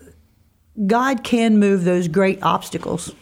God 0.87 1.23
can 1.23 1.57
move 1.57 1.83
those 1.83 2.07
great 2.07 2.41
obstacles. 2.41 3.13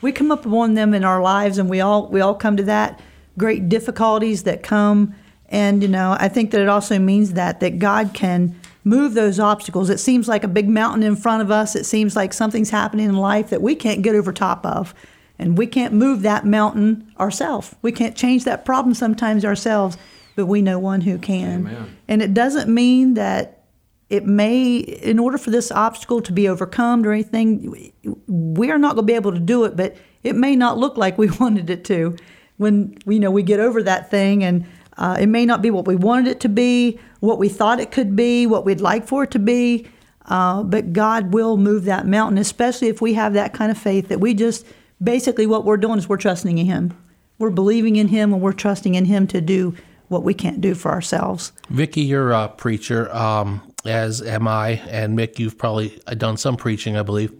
We 0.00 0.12
come 0.12 0.32
up 0.32 0.44
upon 0.44 0.74
them 0.74 0.94
in 0.94 1.04
our 1.04 1.22
lives 1.22 1.58
and 1.58 1.70
we 1.70 1.80
all 1.80 2.08
we 2.08 2.20
all 2.20 2.34
come 2.34 2.56
to 2.56 2.64
that 2.64 3.00
great 3.38 3.68
difficulties 3.68 4.42
that 4.42 4.62
come 4.62 5.14
and 5.48 5.82
you 5.82 5.88
know, 5.88 6.16
I 6.18 6.28
think 6.28 6.50
that 6.50 6.60
it 6.60 6.68
also 6.68 6.98
means 6.98 7.34
that 7.34 7.60
that 7.60 7.78
God 7.78 8.14
can 8.14 8.58
move 8.84 9.14
those 9.14 9.38
obstacles. 9.38 9.90
It 9.90 10.00
seems 10.00 10.26
like 10.26 10.44
a 10.44 10.48
big 10.48 10.68
mountain 10.68 11.02
in 11.02 11.14
front 11.14 11.42
of 11.42 11.50
us. 11.50 11.76
It 11.76 11.84
seems 11.84 12.16
like 12.16 12.32
something's 12.32 12.70
happening 12.70 13.08
in 13.08 13.16
life 13.16 13.50
that 13.50 13.62
we 13.62 13.74
can't 13.74 14.02
get 14.02 14.14
over 14.14 14.32
top 14.32 14.64
of. 14.66 14.94
And 15.38 15.56
we 15.56 15.66
can't 15.66 15.94
move 15.94 16.22
that 16.22 16.44
mountain 16.46 17.12
ourselves. 17.18 17.74
We 17.82 17.92
can't 17.92 18.16
change 18.16 18.44
that 18.44 18.64
problem 18.64 18.94
sometimes 18.94 19.44
ourselves, 19.44 19.96
but 20.34 20.46
we 20.46 20.62
know 20.62 20.78
one 20.78 21.02
who 21.02 21.18
can. 21.18 21.66
Amen. 21.66 21.96
And 22.08 22.22
it 22.22 22.34
doesn't 22.34 22.72
mean 22.72 23.14
that 23.14 23.64
it 24.08 24.26
may, 24.26 24.76
in 24.76 25.18
order 25.18 25.38
for 25.38 25.50
this 25.50 25.72
obstacle 25.72 26.20
to 26.22 26.32
be 26.32 26.48
overcome 26.48 27.04
or 27.06 27.12
anything, 27.12 27.92
we 28.26 28.70
are 28.70 28.78
not 28.78 28.94
going 28.94 29.06
to 29.06 29.10
be 29.10 29.14
able 29.14 29.32
to 29.32 29.40
do 29.40 29.64
it, 29.64 29.76
but 29.76 29.96
it 30.22 30.36
may 30.36 30.54
not 30.54 30.78
look 30.78 30.96
like 30.96 31.18
we 31.18 31.30
wanted 31.40 31.70
it 31.70 31.84
to 31.84 32.16
when 32.62 32.96
you 33.06 33.18
know 33.18 33.30
we 33.30 33.42
get 33.42 33.60
over 33.60 33.82
that 33.82 34.10
thing 34.10 34.44
and 34.44 34.64
uh, 34.98 35.16
it 35.18 35.26
may 35.26 35.44
not 35.44 35.62
be 35.62 35.70
what 35.70 35.86
we 35.86 35.96
wanted 35.96 36.28
it 36.28 36.40
to 36.40 36.48
be 36.48 36.98
what 37.20 37.38
we 37.38 37.48
thought 37.48 37.80
it 37.80 37.90
could 37.90 38.14
be 38.14 38.46
what 38.46 38.64
we'd 38.64 38.80
like 38.80 39.06
for 39.06 39.24
it 39.24 39.30
to 39.30 39.38
be 39.38 39.86
uh, 40.26 40.62
but 40.62 40.92
god 40.92 41.32
will 41.32 41.56
move 41.56 41.84
that 41.84 42.06
mountain 42.06 42.38
especially 42.38 42.88
if 42.88 43.00
we 43.00 43.14
have 43.14 43.32
that 43.32 43.52
kind 43.52 43.70
of 43.70 43.78
faith 43.78 44.08
that 44.08 44.20
we 44.20 44.32
just 44.32 44.64
basically 45.02 45.46
what 45.46 45.64
we're 45.64 45.76
doing 45.76 45.98
is 45.98 46.08
we're 46.08 46.16
trusting 46.16 46.58
in 46.58 46.66
him 46.66 46.96
we're 47.38 47.50
believing 47.50 47.96
in 47.96 48.08
him 48.08 48.32
and 48.32 48.40
we're 48.40 48.52
trusting 48.52 48.94
in 48.94 49.06
him 49.06 49.26
to 49.26 49.40
do 49.40 49.74
what 50.12 50.22
we 50.22 50.34
can't 50.34 50.60
do 50.60 50.74
for 50.74 50.92
ourselves 50.92 51.52
Vicky, 51.70 52.02
you're 52.02 52.32
a 52.32 52.48
preacher, 52.48 53.12
um, 53.14 53.62
as 53.84 54.20
am 54.22 54.46
I, 54.46 54.82
and 54.88 55.18
Mick, 55.18 55.38
you've 55.38 55.58
probably 55.58 55.98
done 56.16 56.36
some 56.36 56.56
preaching, 56.56 56.96
I 56.96 57.02
believe. 57.02 57.32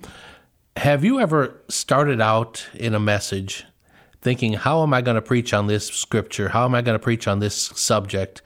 Have 0.77 1.05
you 1.05 1.21
ever 1.21 1.63
started 1.69 2.21
out 2.21 2.67
in 2.75 2.95
a 2.95 3.01
message 3.01 3.65
thinking, 4.23 4.55
how 4.55 4.83
am 4.83 4.95
I 4.95 5.03
going 5.03 5.17
to 5.17 5.23
preach 5.23 5.53
on 5.53 5.67
this 5.67 5.87
scripture? 5.89 6.49
How 6.49 6.65
am 6.65 6.75
I 6.75 6.81
going 6.81 6.95
to 6.95 7.03
preach 7.03 7.29
on 7.29 7.41
this 7.41 7.55
subject? 7.55 8.41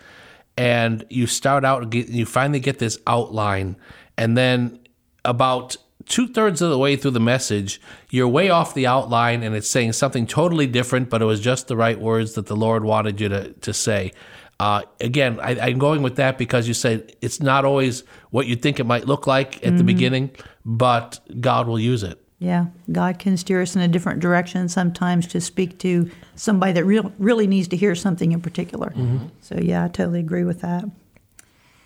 And 0.56 1.04
you 1.08 1.26
start 1.26 1.64
out, 1.64 1.94
you 1.94 2.26
finally 2.26 2.60
get 2.60 2.78
this 2.78 2.98
outline, 3.06 3.76
and 4.16 4.36
then 4.36 4.80
about 5.24 5.76
two 6.06 6.28
thirds 6.28 6.62
of 6.62 6.70
the 6.70 6.78
way 6.78 6.96
through 6.96 7.12
the 7.12 7.20
message, 7.20 7.80
you're 8.10 8.28
way 8.28 8.48
off 8.48 8.74
the 8.74 8.86
outline 8.86 9.42
and 9.42 9.54
it's 9.54 9.68
saying 9.68 9.92
something 9.92 10.26
totally 10.26 10.66
different, 10.66 11.10
but 11.10 11.20
it 11.20 11.24
was 11.24 11.40
just 11.40 11.68
the 11.68 11.76
right 11.76 12.00
words 12.00 12.34
that 12.34 12.46
the 12.46 12.56
Lord 12.56 12.84
wanted 12.84 13.20
you 13.20 13.28
to, 13.28 13.52
to 13.52 13.72
say. 13.72 14.12
Uh, 14.58 14.82
again, 15.00 15.38
I, 15.40 15.58
I'm 15.60 15.78
going 15.78 16.02
with 16.02 16.16
that 16.16 16.38
because 16.38 16.66
you 16.66 16.74
said 16.74 17.14
it's 17.20 17.40
not 17.40 17.64
always 17.64 18.04
what 18.30 18.46
you 18.46 18.56
think 18.56 18.80
it 18.80 18.84
might 18.84 19.06
look 19.06 19.26
like 19.26 19.64
at 19.66 19.76
the 19.76 19.84
beginning, 19.84 20.30
but 20.64 21.20
God 21.40 21.66
will 21.66 21.78
use 21.78 22.02
it. 22.02 22.22
Yeah, 22.38 22.66
God 22.92 23.18
can 23.18 23.36
steer 23.36 23.62
us 23.62 23.74
in 23.74 23.82
a 23.82 23.88
different 23.88 24.20
direction 24.20 24.68
sometimes 24.68 25.26
to 25.28 25.40
speak 25.40 25.78
to 25.80 26.10
somebody 26.34 26.72
that 26.72 26.84
real, 26.84 27.12
really 27.18 27.46
needs 27.46 27.68
to 27.68 27.76
hear 27.76 27.94
something 27.94 28.32
in 28.32 28.40
particular. 28.40 28.94
So, 29.40 29.58
yeah, 29.60 29.84
I 29.84 29.88
totally 29.88 30.20
agree 30.20 30.44
with 30.44 30.60
that. 30.60 30.84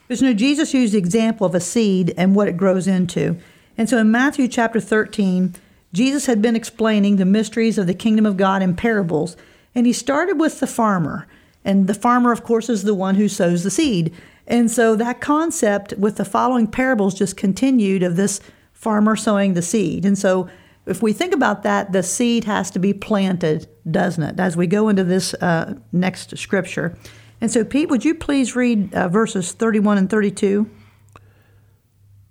But 0.09 0.21
you 0.21 0.27
know, 0.27 0.35
Jesus 0.35 0.75
used 0.75 0.93
the 0.93 0.99
example 0.99 1.47
of 1.47 1.55
a 1.55 1.61
seed 1.61 2.15
and 2.17 2.35
what 2.35 2.49
it 2.49 2.57
grows 2.57 2.89
into. 2.89 3.39
And 3.81 3.89
so 3.89 3.97
in 3.97 4.11
Matthew 4.11 4.47
chapter 4.47 4.79
13, 4.79 5.55
Jesus 5.95 6.27
had 6.27 6.43
been 6.43 6.55
explaining 6.55 7.17
the 7.17 7.25
mysteries 7.25 7.79
of 7.79 7.87
the 7.87 7.95
kingdom 7.95 8.27
of 8.27 8.37
God 8.37 8.61
in 8.61 8.77
parables. 8.77 9.39
And 9.75 9.87
he 9.87 9.95
started 9.95 10.39
with 10.39 10.61
the 10.61 10.67
farmer. 10.67 11.27
And 11.65 11.87
the 11.87 11.95
farmer, 11.95 12.31
of 12.31 12.45
course, 12.45 12.69
is 12.69 12.83
the 12.83 12.93
one 12.93 13.15
who 13.15 13.27
sows 13.27 13.65
the 13.65 13.71
seed. 13.71 14.13
And 14.47 14.71
so 14.71 14.97
that 14.97 15.23
concept 15.23 15.95
with 15.95 16.17
the 16.17 16.27
following 16.27 16.67
parables 16.67 17.15
just 17.15 17.39
continued 17.39 18.03
of 18.03 18.17
this 18.17 18.43
farmer 18.75 19.17
sowing 19.17 19.55
the 19.55 19.63
seed. 19.63 20.05
And 20.05 20.19
so 20.19 20.51
if 20.85 21.01
we 21.01 21.15
think 21.15 21.33
about 21.33 21.63
that, 21.63 21.93
the 21.93 22.03
seed 22.03 22.45
has 22.45 22.71
to 22.73 22.79
be 22.79 22.93
planted, 22.93 23.67
doesn't 23.91 24.23
it, 24.23 24.39
as 24.39 24.59
we 24.59 24.67
go 24.67 24.91
into 24.91 25.05
this 25.05 25.33
uh, 25.33 25.73
next 25.91 26.37
scripture. 26.37 26.99
And 27.41 27.51
so, 27.51 27.65
Pete, 27.65 27.89
would 27.89 28.05
you 28.05 28.15
please 28.15 28.55
read 28.55 28.95
uh, 28.95 29.09
verses 29.09 29.53
31 29.53 29.97
and 29.97 30.11
32? 30.11 30.69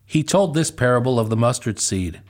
He 0.10 0.24
told 0.24 0.56
this 0.56 0.72
parable 0.72 1.20
of 1.20 1.30
the 1.30 1.38
mustard 1.38 1.78
seed. 1.80 2.22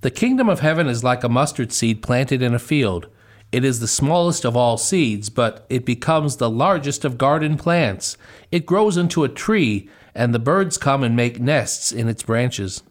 The 0.00 0.10
kingdom 0.10 0.48
of 0.48 0.60
heaven 0.60 0.86
is 0.86 1.04
like 1.04 1.22
a 1.22 1.28
mustard 1.28 1.70
seed 1.70 2.02
planted 2.02 2.40
in 2.40 2.54
a 2.54 2.58
field. 2.58 3.06
It 3.52 3.66
is 3.66 3.80
the 3.80 3.86
smallest 3.86 4.46
of 4.46 4.56
all 4.56 4.78
seeds, 4.78 5.28
but 5.28 5.66
it 5.68 5.84
becomes 5.84 6.38
the 6.38 6.48
largest 6.48 7.04
of 7.04 7.18
garden 7.18 7.58
plants. 7.58 8.16
It 8.50 8.64
grows 8.64 8.96
into 8.96 9.24
a 9.24 9.28
tree, 9.28 9.90
and 10.14 10.32
the 10.32 10.38
birds 10.38 10.78
come 10.78 11.02
and 11.02 11.14
make 11.14 11.38
nests 11.38 11.92
in 11.92 12.08
its 12.08 12.22
branches. 12.22 12.82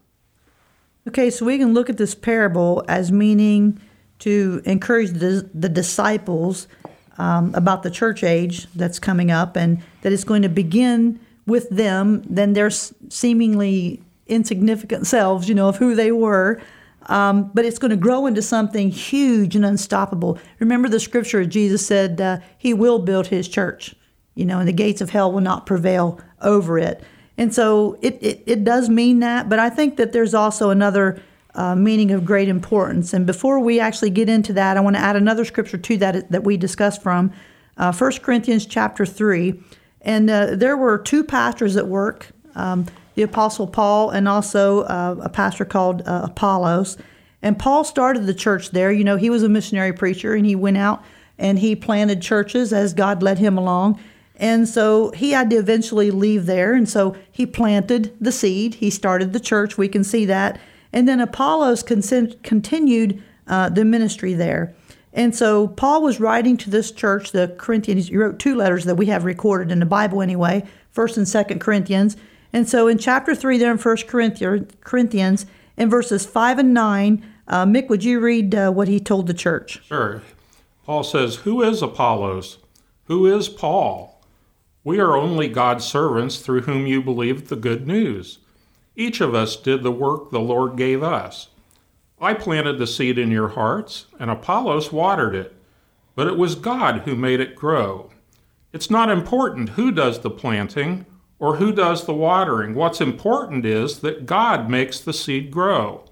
Okay, 1.08 1.32
so 1.32 1.44
we 1.44 1.58
can 1.58 1.74
look 1.74 1.90
at 1.90 1.98
this 1.98 2.14
parable 2.14 2.86
as 2.88 3.12
meaning 3.12 3.82
to 4.20 4.62
encourage 4.66 5.14
the, 5.14 5.50
the 5.52 5.68
disciples 5.68 6.68
um, 7.18 7.56
about 7.56 7.82
the 7.82 7.90
church 7.90 8.24
age 8.24 8.68
that's 8.76 9.00
coming 9.00 9.32
up 9.32 9.58
and 9.58 9.82
that 10.04 10.14
it's 10.14 10.24
going 10.24 10.44
to 10.44 10.50
begin 10.50 11.20
with 11.48 11.68
them, 11.72 12.24
then 12.30 12.54
their 12.54 12.68
s- 12.68 12.94
seemingly 13.10 14.00
insignificant 14.32 15.08
selves, 15.08 15.48
you 15.50 15.56
know, 15.56 15.70
of 15.70 15.78
who 15.78 15.96
they 15.96 16.12
were. 16.12 16.62
Um, 17.08 17.52
but 17.54 17.66
it's 17.66 17.80
going 17.80 17.92
to 17.92 17.98
grow 17.98 18.26
into 18.28 18.42
something 18.42 18.90
huge 18.90 19.56
and 19.56 19.66
unstoppable. 19.66 20.38
Remember 20.60 20.88
the 20.88 21.00
scripture 21.00 21.44
Jesus 21.46 21.86
said, 21.86 22.22
uh, 22.22 22.38
He 22.58 22.74
will 22.74 23.00
build 23.00 23.28
His 23.28 23.48
church, 23.48 23.96
you 24.36 24.46
know, 24.46 24.60
and 24.60 24.68
the 24.68 24.74
gates 24.74 25.02
of 25.02 25.10
hell 25.10 25.32
will 25.32 25.42
not 25.42 25.66
prevail 25.66 26.20
over 26.42 26.78
it. 26.78 27.04
And 27.38 27.54
so 27.54 27.98
it, 28.02 28.20
it, 28.22 28.44
it 28.46 28.64
does 28.64 28.88
mean 28.90 29.20
that, 29.20 29.50
but 29.50 29.58
I 29.58 29.70
think 29.70 29.98
that 29.98 30.12
there's 30.12 30.36
also 30.36 30.70
another 30.70 31.22
uh, 31.56 31.76
meaning 31.76 32.12
of 32.12 32.24
great 32.24 32.48
importance. 32.48 33.14
And 33.14 33.26
before 33.26 33.60
we 33.60 33.80
actually 33.80 34.12
get 34.12 34.30
into 34.30 34.54
that, 34.54 34.78
I 34.78 34.80
want 34.80 34.96
to 34.96 35.02
add 35.02 35.16
another 35.16 35.44
scripture 35.44 35.78
to 35.78 35.98
that 35.98 36.32
that 36.32 36.44
we 36.44 36.56
discussed 36.56 37.02
from 37.02 37.32
uh, 37.78 37.92
1 37.92 38.12
Corinthians 38.20 38.66
chapter 38.66 39.06
3. 39.06 39.60
And 40.02 40.30
uh, 40.30 40.56
there 40.56 40.78
were 40.78 40.98
two 40.98 41.24
pastors 41.24 41.78
at 41.78 41.88
work 41.88 42.28
um, 42.56 42.86
the 43.16 43.24
Apostle 43.24 43.68
Paul 43.68 44.10
and 44.10 44.28
also 44.28 44.82
uh, 44.82 45.16
a 45.22 45.30
pastor 45.30 45.66
called 45.66 46.02
uh, 46.08 46.22
Apollos. 46.26 46.98
And 47.42 47.58
Paul 47.58 47.84
started 47.84 48.26
the 48.26 48.34
church 48.34 48.72
there. 48.72 48.92
You 48.92 49.04
know, 49.04 49.18
he 49.18 49.30
was 49.30 49.44
a 49.44 49.50
missionary 49.50 49.94
preacher 49.94 50.34
and 50.34 50.46
he 50.46 50.56
went 50.56 50.78
out 50.78 51.04
and 51.38 51.60
he 51.60 51.76
planted 51.76 52.22
churches 52.22 52.72
as 52.72 52.94
God 52.94 53.24
led 53.24 53.40
him 53.40 53.58
along. 53.58 54.00
And 54.36 54.68
so 54.68 55.12
he 55.12 55.32
had 55.32 55.50
to 55.52 55.56
eventually 55.58 56.12
leave 56.12 56.46
there. 56.46 56.74
And 56.74 56.90
so 56.90 57.16
he 57.32 57.46
planted 57.46 58.16
the 58.20 58.32
seed. 58.32 58.76
He 58.76 58.90
started 58.90 59.34
the 59.34 59.40
church. 59.40 59.78
We 59.78 59.88
can 59.88 60.04
see 60.04 60.26
that. 60.26 60.60
And 60.94 61.08
then 61.08 61.20
Apollos 61.20 61.84
consent, 61.84 62.42
continued 62.44 63.22
uh, 63.48 63.70
the 63.70 63.86
ministry 63.86 64.34
there. 64.34 64.74
And 65.14 65.36
so 65.36 65.68
Paul 65.68 66.02
was 66.02 66.20
writing 66.20 66.58
to 66.58 66.70
this 66.70 66.92
church, 66.92 67.32
the 67.32 67.54
Corinthians. 67.58 68.08
He 68.08 68.18
wrote 68.18 68.40
two 68.40 68.56
letters 68.56 68.86
that 68.86 68.96
we 68.96 69.08
have 69.08 69.26
recorded 69.26 69.72
in 69.72 69.80
the 69.80 69.86
Bible 69.86 70.22
anyway, 70.22 70.66
First 70.90 71.18
and 71.18 71.28
Second 71.28 71.60
Corinthians. 71.60 72.16
And 72.54 72.68
so 72.68 72.88
in 72.88 72.98
chapter 72.98 73.34
three, 73.34 73.58
there 73.58 73.72
in 73.72 73.78
First 73.78 74.08
Corinthians, 74.08 75.46
in 75.78 75.90
verses 75.90 76.26
five 76.26 76.60
and 76.60 76.74
nine, 76.74 77.26
uh, 77.48 77.66
Mick, 77.66 77.90
would 77.90 78.04
you 78.04 78.20
read 78.20 78.54
uh, 78.54 78.72
what 78.72 78.88
he 78.88 79.00
told 79.00 79.28
the 79.28 79.34
church? 79.34 79.82
Sure. 79.86 80.22
Paul 80.86 81.04
says, 81.04 81.38
Who 81.38 81.62
is 81.62 81.82
Apollos? 81.82 82.58
Who 83.06 83.26
is 83.26 83.50
Paul? 83.50 84.22
We 84.84 85.00
are 85.00 85.16
only 85.16 85.48
God's 85.48 85.86
servants 85.86 86.38
through 86.38 86.62
whom 86.62 86.88
you 86.88 87.02
believed 87.02 87.48
the 87.48 87.56
good 87.56 87.86
news. 87.86 88.40
Each 88.96 89.22
of 89.22 89.36
us 89.36 89.56
did 89.56 89.84
the 89.84 89.92
work 89.92 90.32
the 90.32 90.40
Lord 90.40 90.76
gave 90.76 91.04
us. 91.04 91.50
I 92.20 92.34
planted 92.34 92.78
the 92.78 92.88
seed 92.88 93.18
in 93.18 93.32
your 93.32 93.50
hearts, 93.50 94.06
and 94.20 94.30
Apollos 94.30 94.92
watered 94.92 95.36
it, 95.36 95.56
but 96.16 96.28
it 96.28 96.38
was 96.38 96.56
God 96.56 97.02
who 97.02 97.16
made 97.16 97.40
it 97.40 97.56
grow. 97.56 98.12
It's 98.74 98.90
not 98.90 99.10
important 99.10 99.70
who 99.70 99.92
does 99.92 100.20
the 100.20 100.30
planting 100.30 101.06
or 101.42 101.56
who 101.56 101.74
does 101.74 102.06
the 102.06 102.14
watering. 102.14 102.76
What's 102.76 103.02
important 103.02 103.66
is 103.66 104.00
that 104.02 104.28
God 104.28 104.70
makes 104.70 105.00
the 105.00 105.12
seed 105.12 105.50
grow. 105.50 106.06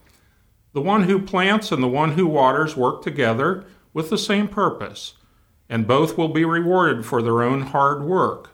The 0.74 0.82
one 0.82 1.04
who 1.04 1.22
plants 1.22 1.72
and 1.72 1.84
the 1.84 1.88
one 1.88 2.14
who 2.14 2.26
waters 2.26 2.76
work 2.76 3.04
together 3.04 3.64
with 3.94 4.10
the 4.10 4.18
same 4.18 4.48
purpose, 4.48 5.14
and 5.70 5.88
both 5.88 6.18
will 6.18 6.30
be 6.30 6.46
rewarded 6.46 7.06
for 7.06 7.22
their 7.22 7.44
own 7.44 7.62
hard 7.62 8.04
work. 8.04 8.50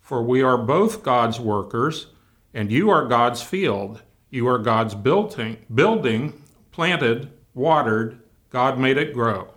For 0.00 0.22
we 0.22 0.40
are 0.40 0.56
both 0.56 1.02
God's 1.02 1.40
workers, 1.40 2.06
and 2.54 2.70
you 2.70 2.90
are 2.90 3.08
God's 3.08 3.42
field. 3.42 4.02
You 4.30 4.46
are 4.46 4.58
God's 4.58 4.94
building, 4.94 5.56
building, 5.74 6.40
planted, 6.70 7.28
watered. 7.54 8.20
God 8.50 8.78
made 8.78 8.98
it 8.98 9.14
grow. 9.14 9.48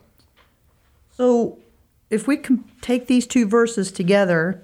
So, 1.12 1.60
if 2.10 2.28
we 2.28 2.38
can 2.38 2.64
take 2.82 3.06
these 3.06 3.28
two 3.28 3.48
verses 3.48 3.92
together, 3.92 4.64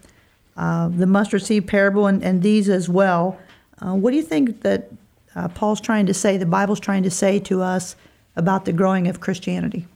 uh, 0.60 0.90
the 0.90 1.08
mustard 1.08 1.42
seed 1.42 1.66
parable 1.68 2.06
and, 2.06 2.22
and 2.22 2.44
these 2.44 2.68
as 2.68 2.90
well, 2.90 3.40
uh, 3.82 3.94
what 3.94 4.12
do 4.12 4.18
you 4.18 4.24
think 4.24 4.62
that 4.62 4.92
uh, 5.34 5.48
Paul's 5.48 5.80
trying 5.80 6.06
to 6.06 6.14
say, 6.14 6.36
the 6.36 6.46
Bible's 6.46 6.82
trying 6.82 7.04
to 7.04 7.10
say 7.10 7.40
to 7.40 7.62
us 7.62 7.96
about 8.36 8.66
the 8.66 8.74
growing 8.74 9.08
of 9.08 9.22
Christianity? 9.22 9.88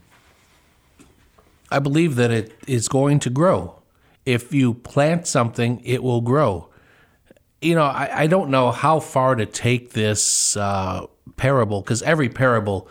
I 1.70 1.80
believe 1.80 2.16
that 2.16 2.32
it 2.32 2.54
is 2.66 2.88
going 2.88 3.20
to 3.20 3.30
grow. 3.30 3.82
If 4.26 4.54
you 4.54 4.76
plant 4.76 5.28
something, 5.28 5.82
it 5.84 6.02
will 6.02 6.22
grow. 6.22 6.70
You 7.62 7.76
know, 7.76 7.84
I, 7.84 8.22
I 8.22 8.28
don't 8.28 8.50
know 8.50 8.72
how 8.72 9.02
far 9.02 9.36
to 9.36 9.46
take 9.46 9.92
this 9.92 10.56
uh, 10.56 11.08
parable 11.36 11.82
because 11.82 12.02
every 12.04 12.30
parable 12.30 12.88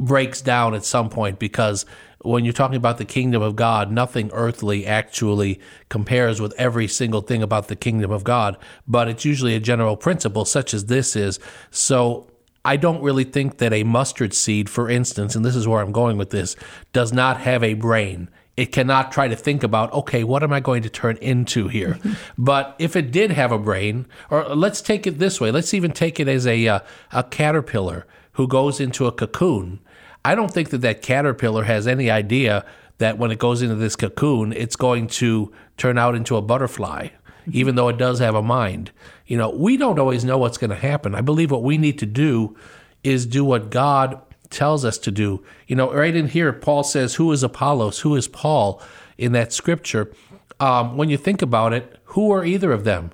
breaks 0.00 0.42
down 0.42 0.74
at 0.74 0.84
some 0.84 1.08
point 1.08 1.38
because 1.38 1.86
when 2.24 2.44
you're 2.44 2.52
talking 2.54 2.76
about 2.76 2.98
the 2.98 3.04
kingdom 3.04 3.42
of 3.42 3.54
God, 3.54 3.92
nothing 3.92 4.30
earthly 4.32 4.86
actually 4.86 5.60
compares 5.88 6.40
with 6.40 6.54
every 6.56 6.88
single 6.88 7.20
thing 7.20 7.42
about 7.42 7.68
the 7.68 7.76
kingdom 7.76 8.10
of 8.10 8.24
God, 8.24 8.56
but 8.88 9.08
it's 9.08 9.24
usually 9.24 9.54
a 9.54 9.60
general 9.60 9.96
principle, 9.96 10.44
such 10.44 10.72
as 10.74 10.86
this 10.86 11.14
is. 11.14 11.38
So 11.70 12.26
I 12.64 12.76
don't 12.76 13.02
really 13.02 13.24
think 13.24 13.58
that 13.58 13.72
a 13.72 13.84
mustard 13.84 14.32
seed, 14.32 14.70
for 14.70 14.88
instance, 14.88 15.36
and 15.36 15.44
this 15.44 15.54
is 15.54 15.68
where 15.68 15.82
I'm 15.82 15.92
going 15.92 16.16
with 16.16 16.30
this, 16.30 16.56
does 16.92 17.12
not 17.12 17.40
have 17.40 17.62
a 17.62 17.74
brain. 17.74 18.30
It 18.56 18.72
cannot 18.72 19.12
try 19.12 19.28
to 19.28 19.36
think 19.36 19.62
about, 19.62 19.92
okay, 19.92 20.24
what 20.24 20.42
am 20.42 20.52
I 20.52 20.60
going 20.60 20.82
to 20.84 20.88
turn 20.88 21.18
into 21.18 21.68
here? 21.68 21.98
but 22.38 22.74
if 22.78 22.96
it 22.96 23.10
did 23.10 23.32
have 23.32 23.52
a 23.52 23.58
brain, 23.58 24.06
or 24.30 24.44
let's 24.54 24.80
take 24.80 25.06
it 25.06 25.18
this 25.18 25.40
way, 25.40 25.50
let's 25.50 25.74
even 25.74 25.92
take 25.92 26.18
it 26.18 26.28
as 26.28 26.46
a, 26.46 26.66
uh, 26.68 26.80
a 27.12 27.24
caterpillar 27.24 28.06
who 28.32 28.48
goes 28.48 28.80
into 28.80 29.06
a 29.06 29.12
cocoon. 29.12 29.80
I 30.24 30.34
don't 30.34 30.52
think 30.52 30.70
that 30.70 30.80
that 30.82 31.02
caterpillar 31.02 31.64
has 31.64 31.86
any 31.86 32.10
idea 32.10 32.64
that 32.98 33.18
when 33.18 33.30
it 33.30 33.38
goes 33.38 33.60
into 33.62 33.74
this 33.74 33.96
cocoon, 33.96 34.52
it's 34.52 34.76
going 34.76 35.08
to 35.08 35.52
turn 35.76 35.98
out 35.98 36.14
into 36.14 36.36
a 36.36 36.42
butterfly, 36.42 37.08
even 37.50 37.74
though 37.74 37.88
it 37.88 37.98
does 37.98 38.20
have 38.20 38.34
a 38.34 38.42
mind. 38.42 38.90
You 39.26 39.36
know, 39.36 39.50
we 39.50 39.76
don't 39.76 39.98
always 39.98 40.24
know 40.24 40.38
what's 40.38 40.58
going 40.58 40.70
to 40.70 40.76
happen. 40.76 41.14
I 41.14 41.20
believe 41.20 41.50
what 41.50 41.62
we 41.62 41.76
need 41.76 41.98
to 41.98 42.06
do 42.06 42.56
is 43.02 43.26
do 43.26 43.44
what 43.44 43.70
God 43.70 44.20
tells 44.50 44.84
us 44.84 44.98
to 44.98 45.10
do. 45.10 45.44
You 45.66 45.76
know, 45.76 45.92
right 45.92 46.14
in 46.14 46.28
here, 46.28 46.52
Paul 46.52 46.84
says, 46.84 47.16
Who 47.16 47.30
is 47.32 47.42
Apollos? 47.42 48.00
Who 48.00 48.14
is 48.16 48.28
Paul 48.28 48.80
in 49.18 49.32
that 49.32 49.52
scripture? 49.52 50.12
Um, 50.60 50.96
when 50.96 51.10
you 51.10 51.16
think 51.16 51.42
about 51.42 51.72
it, 51.72 51.98
who 52.04 52.30
are 52.30 52.44
either 52.44 52.72
of 52.72 52.84
them? 52.84 53.10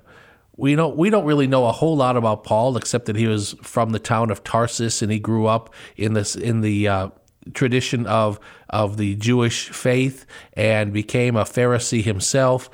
We 0.61 0.75
don't 0.75 0.95
we 0.97 1.09
don't 1.09 1.25
really 1.25 1.47
know 1.47 1.67
a 1.67 1.73
whole 1.73 1.97
lot 1.97 2.17
about 2.17 2.45
Paul 2.45 2.77
except 2.77 3.07
that 3.07 3.17
he 3.17 3.27
was 3.27 3.55
from 3.63 3.91
the 3.91 3.99
town 3.99 4.31
of 4.31 4.45
Tarsus 4.45 5.01
and 5.01 5.11
he 5.11 5.19
grew 5.19 5.47
up 5.47 5.73
in 5.97 6.13
this 6.13 6.37
in 6.37 6.61
the 6.61 6.87
uh, 6.87 7.09
tradition 7.55 8.07
of 8.07 8.39
of 8.69 8.99
the 8.99 9.15
Jewish 9.17 9.71
faith 9.71 10.27
and 10.53 10.93
became 10.93 11.35
a 11.35 11.45
Pharisee 11.45 12.03
himself. 12.03 12.69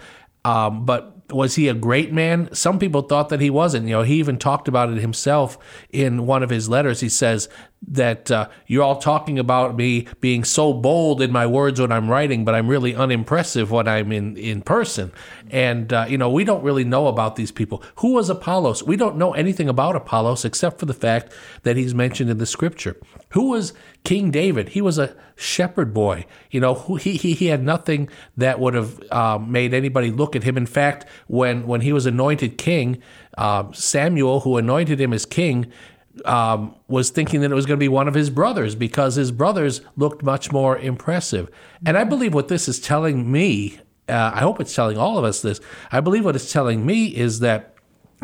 Um, 0.44 0.84
but 0.84 1.32
was 1.32 1.54
he 1.54 1.68
a 1.68 1.74
great 1.74 2.12
man? 2.12 2.52
Some 2.52 2.78
people 2.78 3.02
thought 3.02 3.28
that 3.28 3.40
he 3.40 3.50
wasn't. 3.50 3.86
You 3.86 3.94
know, 3.94 4.02
he 4.02 4.16
even 4.16 4.38
talked 4.38 4.68
about 4.68 4.90
it 4.90 4.98
himself 4.98 5.58
in 5.90 6.26
one 6.26 6.42
of 6.42 6.50
his 6.50 6.68
letters. 6.68 7.00
He 7.00 7.08
says 7.08 7.48
that 7.88 8.30
uh, 8.30 8.48
you're 8.66 8.82
all 8.82 8.96
talking 8.96 9.38
about 9.38 9.76
me 9.76 10.06
being 10.20 10.44
so 10.44 10.72
bold 10.72 11.22
in 11.22 11.30
my 11.30 11.46
words 11.46 11.80
when 11.80 11.92
I'm 11.92 12.10
writing, 12.10 12.44
but 12.44 12.54
I'm 12.54 12.68
really 12.68 12.94
unimpressive 12.94 13.70
when 13.70 13.86
I'm 13.86 14.12
in 14.12 14.36
in 14.36 14.62
person. 14.62 15.12
And 15.50 15.92
uh, 15.92 16.06
you 16.08 16.18
know, 16.18 16.30
we 16.30 16.44
don't 16.44 16.62
really 16.62 16.84
know 16.84 17.06
about 17.06 17.36
these 17.36 17.52
people. 17.52 17.82
Who 17.96 18.12
was 18.12 18.28
Apollos? 18.28 18.82
We 18.82 18.96
don't 18.96 19.16
know 19.16 19.32
anything 19.34 19.68
about 19.68 19.96
Apollos 19.96 20.44
except 20.44 20.78
for 20.78 20.86
the 20.86 20.94
fact 20.94 21.32
that 21.62 21.76
he's 21.76 21.94
mentioned 21.94 22.30
in 22.30 22.38
the 22.38 22.46
scripture. 22.46 22.96
Who 23.30 23.50
was 23.50 23.72
King 24.04 24.30
David? 24.30 24.70
He 24.70 24.80
was 24.80 24.98
a 24.98 25.14
shepherd 25.36 25.94
boy. 25.94 26.26
You 26.50 26.60
know, 26.60 26.74
he 26.96 27.16
he, 27.16 27.34
he 27.34 27.46
had 27.46 27.62
nothing 27.62 28.08
that 28.36 28.58
would 28.58 28.74
have 28.74 29.00
uh, 29.12 29.38
made 29.38 29.72
anybody 29.72 30.10
look 30.10 30.34
at 30.34 30.42
him. 30.42 30.56
In 30.56 30.66
fact, 30.66 31.06
when 31.28 31.66
when 31.66 31.82
he 31.82 31.92
was 31.92 32.06
anointed 32.06 32.58
king, 32.58 33.00
uh, 33.38 33.70
Samuel, 33.72 34.40
who 34.40 34.56
anointed 34.56 35.00
him 35.00 35.12
as 35.12 35.26
king, 35.26 35.70
um, 36.24 36.74
was 36.88 37.10
thinking 37.10 37.40
that 37.40 37.50
it 37.50 37.54
was 37.54 37.66
going 37.66 37.78
to 37.78 37.82
be 37.82 37.88
one 37.88 38.08
of 38.08 38.14
his 38.14 38.30
brothers 38.30 38.74
because 38.74 39.16
his 39.16 39.30
brothers 39.30 39.80
looked 39.96 40.22
much 40.22 40.52
more 40.52 40.78
impressive. 40.78 41.50
And 41.84 41.96
I 41.96 42.04
believe 42.04 42.34
what 42.34 42.48
this 42.48 42.68
is 42.68 42.80
telling 42.80 43.30
me, 43.30 43.80
uh, 44.08 44.32
I 44.34 44.40
hope 44.40 44.60
it's 44.60 44.74
telling 44.74 44.96
all 44.96 45.18
of 45.18 45.24
us 45.24 45.42
this, 45.42 45.60
I 45.92 46.00
believe 46.00 46.24
what 46.24 46.36
it's 46.36 46.52
telling 46.52 46.86
me 46.86 47.06
is 47.06 47.40
that 47.40 47.74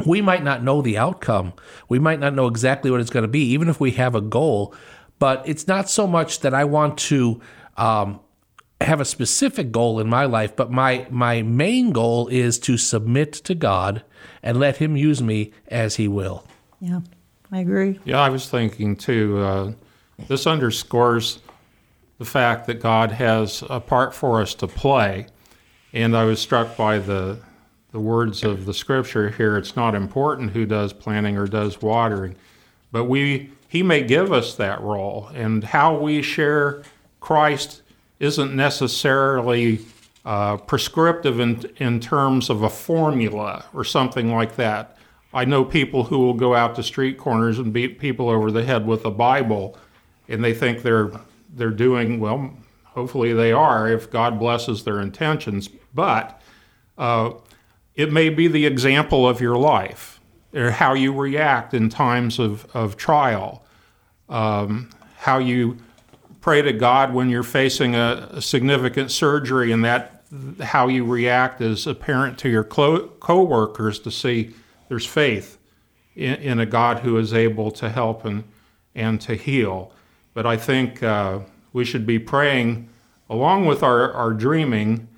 we 0.06 0.22
might 0.22 0.42
not 0.42 0.62
know 0.62 0.80
the 0.80 0.96
outcome. 0.96 1.52
We 1.88 1.98
might 1.98 2.18
not 2.18 2.34
know 2.34 2.46
exactly 2.46 2.90
what 2.90 3.00
it's 3.00 3.10
going 3.10 3.24
to 3.24 3.28
be, 3.28 3.44
even 3.50 3.68
if 3.68 3.78
we 3.78 3.92
have 3.92 4.14
a 4.14 4.20
goal. 4.20 4.74
But 5.18 5.46
it's 5.46 5.68
not 5.68 5.88
so 5.88 6.06
much 6.06 6.40
that 6.40 6.54
I 6.54 6.64
want 6.64 6.98
to 6.98 7.40
um, 7.76 8.20
have 8.80 9.00
a 9.00 9.04
specific 9.04 9.70
goal 9.70 10.00
in 10.00 10.08
my 10.08 10.24
life, 10.24 10.56
but 10.56 10.70
my, 10.70 11.06
my 11.10 11.42
main 11.42 11.92
goal 11.92 12.28
is 12.28 12.58
to 12.60 12.76
submit 12.76 13.32
to 13.34 13.54
God 13.54 14.02
and 14.42 14.58
let 14.58 14.78
Him 14.78 14.96
use 14.96 15.22
me 15.22 15.52
as 15.68 15.96
He 15.96 16.08
will. 16.08 16.46
Yeah. 16.80 17.00
I 17.52 17.60
agree. 17.60 18.00
Yeah, 18.04 18.20
I 18.20 18.30
was 18.30 18.48
thinking 18.48 18.96
too. 18.96 19.38
Uh, 19.38 19.72
this 20.26 20.46
underscores 20.46 21.40
the 22.18 22.24
fact 22.24 22.66
that 22.66 22.80
God 22.80 23.12
has 23.12 23.62
a 23.68 23.78
part 23.78 24.14
for 24.14 24.40
us 24.40 24.54
to 24.54 24.66
play, 24.66 25.26
and 25.92 26.16
I 26.16 26.24
was 26.24 26.40
struck 26.40 26.76
by 26.76 26.98
the 26.98 27.38
the 27.92 28.00
words 28.00 28.42
of 28.42 28.64
the 28.64 28.72
scripture 28.72 29.28
here. 29.28 29.58
It's 29.58 29.76
not 29.76 29.94
important 29.94 30.52
who 30.52 30.64
does 30.64 30.94
planting 30.94 31.36
or 31.36 31.46
does 31.46 31.82
watering, 31.82 32.36
but 32.90 33.04
we 33.04 33.50
He 33.68 33.82
may 33.82 34.02
give 34.02 34.32
us 34.32 34.54
that 34.54 34.80
role, 34.80 35.28
and 35.34 35.62
how 35.62 35.98
we 35.98 36.22
share 36.22 36.82
Christ 37.20 37.82
isn't 38.18 38.54
necessarily 38.56 39.80
uh, 40.24 40.56
prescriptive 40.56 41.38
in 41.38 41.70
in 41.76 42.00
terms 42.00 42.48
of 42.48 42.62
a 42.62 42.70
formula 42.70 43.66
or 43.74 43.84
something 43.84 44.32
like 44.32 44.56
that. 44.56 44.96
I 45.34 45.44
know 45.44 45.64
people 45.64 46.04
who 46.04 46.18
will 46.18 46.34
go 46.34 46.54
out 46.54 46.74
to 46.76 46.82
street 46.82 47.18
corners 47.18 47.58
and 47.58 47.72
beat 47.72 47.98
people 47.98 48.28
over 48.28 48.50
the 48.50 48.64
head 48.64 48.86
with 48.86 49.04
a 49.04 49.10
Bible, 49.10 49.76
and 50.28 50.44
they 50.44 50.54
think 50.54 50.82
they're 50.82 51.10
they're 51.54 51.70
doing 51.70 52.20
well. 52.20 52.54
Hopefully, 52.84 53.32
they 53.32 53.52
are 53.52 53.88
if 53.88 54.10
God 54.10 54.38
blesses 54.38 54.84
their 54.84 55.00
intentions. 55.00 55.68
But 55.94 56.40
uh, 56.98 57.32
it 57.94 58.12
may 58.12 58.28
be 58.28 58.48
the 58.48 58.66
example 58.66 59.26
of 59.26 59.40
your 59.40 59.56
life, 59.56 60.20
or 60.54 60.70
how 60.70 60.94
you 60.94 61.12
react 61.14 61.72
in 61.72 61.88
times 61.88 62.38
of 62.38 62.66
of 62.74 62.96
trial, 62.96 63.64
um, 64.28 64.90
how 65.16 65.38
you 65.38 65.78
pray 66.42 66.60
to 66.60 66.72
God 66.72 67.14
when 67.14 67.30
you're 67.30 67.42
facing 67.42 67.94
a, 67.94 68.28
a 68.32 68.42
significant 68.42 69.10
surgery, 69.10 69.72
and 69.72 69.82
that 69.84 70.24
how 70.60 70.88
you 70.88 71.04
react 71.04 71.60
as 71.60 71.86
a 71.86 71.94
parent 71.94 72.38
to 72.38 72.48
your 72.48 72.64
co- 72.64 73.08
coworkers 73.20 73.98
to 74.00 74.10
see 74.10 74.54
there's 74.92 75.06
faith 75.06 75.56
in, 76.16 76.34
in, 76.34 76.60
a 76.60 76.66
God 76.66 76.98
who 76.98 77.16
is 77.16 77.32
able 77.32 77.70
to 77.70 77.88
help 77.88 78.26
and, 78.26 78.44
and 78.94 79.18
to 79.22 79.34
heal. 79.34 79.90
But 80.34 80.44
I 80.44 80.58
think 80.58 81.02
uh, 81.02 81.38
we 81.72 81.86
should 81.86 82.04
be 82.04 82.18
praying, 82.18 82.90
along 83.30 83.64
with 83.64 83.82
our, 83.82 84.12
our 84.12 84.34
dreaming, 84.34 85.08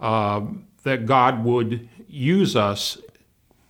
uh, 0.00 0.40
that 0.82 1.06
God 1.06 1.44
would 1.44 1.88
use 2.08 2.56
us 2.56 2.98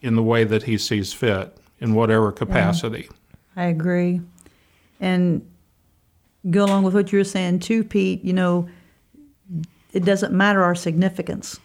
in 0.00 0.16
the 0.16 0.22
way 0.22 0.44
that 0.44 0.62
He 0.62 0.78
sees 0.78 1.12
fit, 1.12 1.54
in 1.78 1.92
whatever 1.92 2.32
capacity. 2.32 3.10
Yeah, 3.54 3.62
I 3.62 3.66
agree. 3.66 4.22
And 4.98 5.46
go 6.48 6.64
along 6.64 6.84
with 6.84 6.94
what 6.94 7.12
you 7.12 7.18
were 7.18 7.24
saying 7.24 7.58
too, 7.58 7.84
Pete, 7.84 8.24
you 8.24 8.32
know, 8.32 8.66
it 9.92 10.06
doesn't 10.06 10.32
matter 10.32 10.64
our 10.64 10.74
significance. 10.74 11.60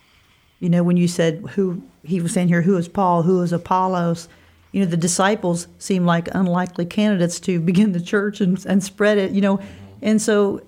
You 0.59 0.67
know, 0.67 0.83
when 0.83 0.97
you 0.97 1.07
said 1.07 1.45
who 1.51 1.81
he 2.05 2.21
was 2.21 2.33
saying 2.33 2.47
here, 2.47 2.61
who 2.61 2.77
is 2.77 2.87
Paul, 2.87 3.23
who 3.23 3.41
is 3.41 3.51
Apollos, 3.51 4.27
you 4.71 4.81
know, 4.81 4.87
the 4.87 4.97
disciples 4.97 5.67
seem 5.79 6.05
like 6.05 6.27
unlikely 6.35 6.85
candidates 6.85 7.39
to 7.41 7.59
begin 7.71 7.93
the 7.93 8.01
church 8.01 8.41
and, 8.41 8.63
and 8.65 8.83
spread 8.83 9.17
it, 9.17 9.31
you 9.31 9.41
know. 9.41 9.59
And 10.01 10.21
so 10.21 10.65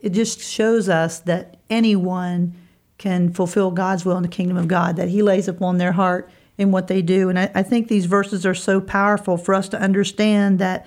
it 0.00 0.10
just 0.10 0.40
shows 0.40 0.88
us 0.88 1.20
that 1.20 1.58
anyone 1.70 2.54
can 2.98 3.32
fulfill 3.32 3.70
God's 3.70 4.04
will 4.04 4.16
in 4.16 4.22
the 4.22 4.28
kingdom 4.28 4.56
of 4.56 4.68
God, 4.68 4.96
that 4.96 5.08
He 5.08 5.22
lays 5.22 5.48
upon 5.48 5.78
their 5.78 5.92
heart 5.92 6.30
in 6.58 6.70
what 6.70 6.86
they 6.86 7.02
do. 7.02 7.28
And 7.28 7.38
I, 7.38 7.50
I 7.54 7.62
think 7.62 7.88
these 7.88 8.06
verses 8.06 8.46
are 8.46 8.54
so 8.54 8.80
powerful 8.80 9.36
for 9.36 9.54
us 9.54 9.68
to 9.70 9.80
understand 9.80 10.58
that 10.58 10.86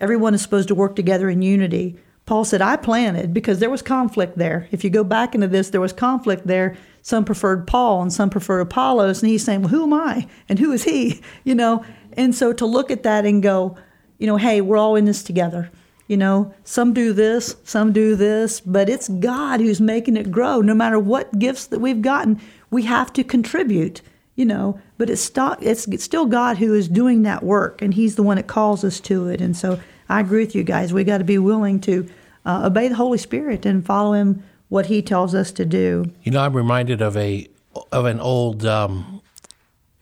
everyone 0.00 0.34
is 0.34 0.42
supposed 0.42 0.68
to 0.68 0.74
work 0.74 0.96
together 0.96 1.28
in 1.28 1.42
unity. 1.42 1.96
Paul 2.26 2.44
said, 2.44 2.62
I 2.62 2.76
planted 2.76 3.34
because 3.34 3.58
there 3.58 3.70
was 3.70 3.82
conflict 3.82 4.38
there. 4.38 4.68
If 4.70 4.82
you 4.82 4.90
go 4.90 5.04
back 5.04 5.34
into 5.34 5.48
this, 5.48 5.70
there 5.70 5.80
was 5.80 5.92
conflict 5.92 6.46
there 6.46 6.76
some 7.06 7.24
preferred 7.24 7.68
Paul 7.68 8.02
and 8.02 8.12
some 8.12 8.30
preferred 8.30 8.58
Apollos. 8.58 9.22
And 9.22 9.30
he's 9.30 9.44
saying, 9.44 9.60
well, 9.60 9.68
who 9.68 9.84
am 9.84 9.92
I? 9.92 10.26
And 10.48 10.58
who 10.58 10.72
is 10.72 10.82
he? 10.82 11.22
You 11.44 11.54
know? 11.54 11.84
And 12.14 12.34
so 12.34 12.52
to 12.54 12.66
look 12.66 12.90
at 12.90 13.04
that 13.04 13.24
and 13.24 13.40
go, 13.40 13.76
you 14.18 14.26
know, 14.26 14.38
hey, 14.38 14.60
we're 14.60 14.76
all 14.76 14.96
in 14.96 15.04
this 15.04 15.22
together. 15.22 15.70
You 16.08 16.16
know, 16.16 16.52
some 16.64 16.92
do 16.92 17.12
this, 17.12 17.54
some 17.62 17.92
do 17.92 18.16
this, 18.16 18.58
but 18.58 18.88
it's 18.88 19.08
God 19.08 19.60
who's 19.60 19.80
making 19.80 20.16
it 20.16 20.32
grow. 20.32 20.60
No 20.60 20.74
matter 20.74 20.98
what 20.98 21.38
gifts 21.38 21.66
that 21.68 21.78
we've 21.78 22.02
gotten, 22.02 22.40
we 22.72 22.82
have 22.82 23.12
to 23.12 23.22
contribute, 23.22 24.02
you 24.34 24.44
know, 24.44 24.80
but 24.98 25.08
it's, 25.08 25.22
st- 25.22 25.62
it's, 25.62 25.86
it's 25.86 26.02
still 26.02 26.26
God 26.26 26.58
who 26.58 26.74
is 26.74 26.88
doing 26.88 27.22
that 27.22 27.44
work, 27.44 27.82
and 27.82 27.94
He's 27.94 28.16
the 28.16 28.24
one 28.24 28.36
that 28.36 28.48
calls 28.48 28.82
us 28.82 28.98
to 29.02 29.28
it. 29.28 29.40
And 29.40 29.56
so 29.56 29.78
I 30.08 30.18
agree 30.18 30.44
with 30.44 30.56
you 30.56 30.64
guys. 30.64 30.92
We 30.92 31.04
got 31.04 31.18
to 31.18 31.24
be 31.24 31.38
willing 31.38 31.80
to 31.82 32.08
uh, 32.44 32.62
obey 32.66 32.88
the 32.88 32.96
Holy 32.96 33.18
Spirit 33.18 33.64
and 33.64 33.86
follow 33.86 34.14
Him 34.14 34.42
what 34.68 34.86
he 34.86 35.02
tells 35.02 35.34
us 35.34 35.52
to 35.52 35.64
do. 35.64 36.12
You 36.22 36.32
know, 36.32 36.40
I'm 36.40 36.56
reminded 36.56 37.00
of 37.00 37.16
a 37.16 37.48
of 37.92 38.06
an 38.06 38.20
old 38.20 38.64
um, 38.64 39.20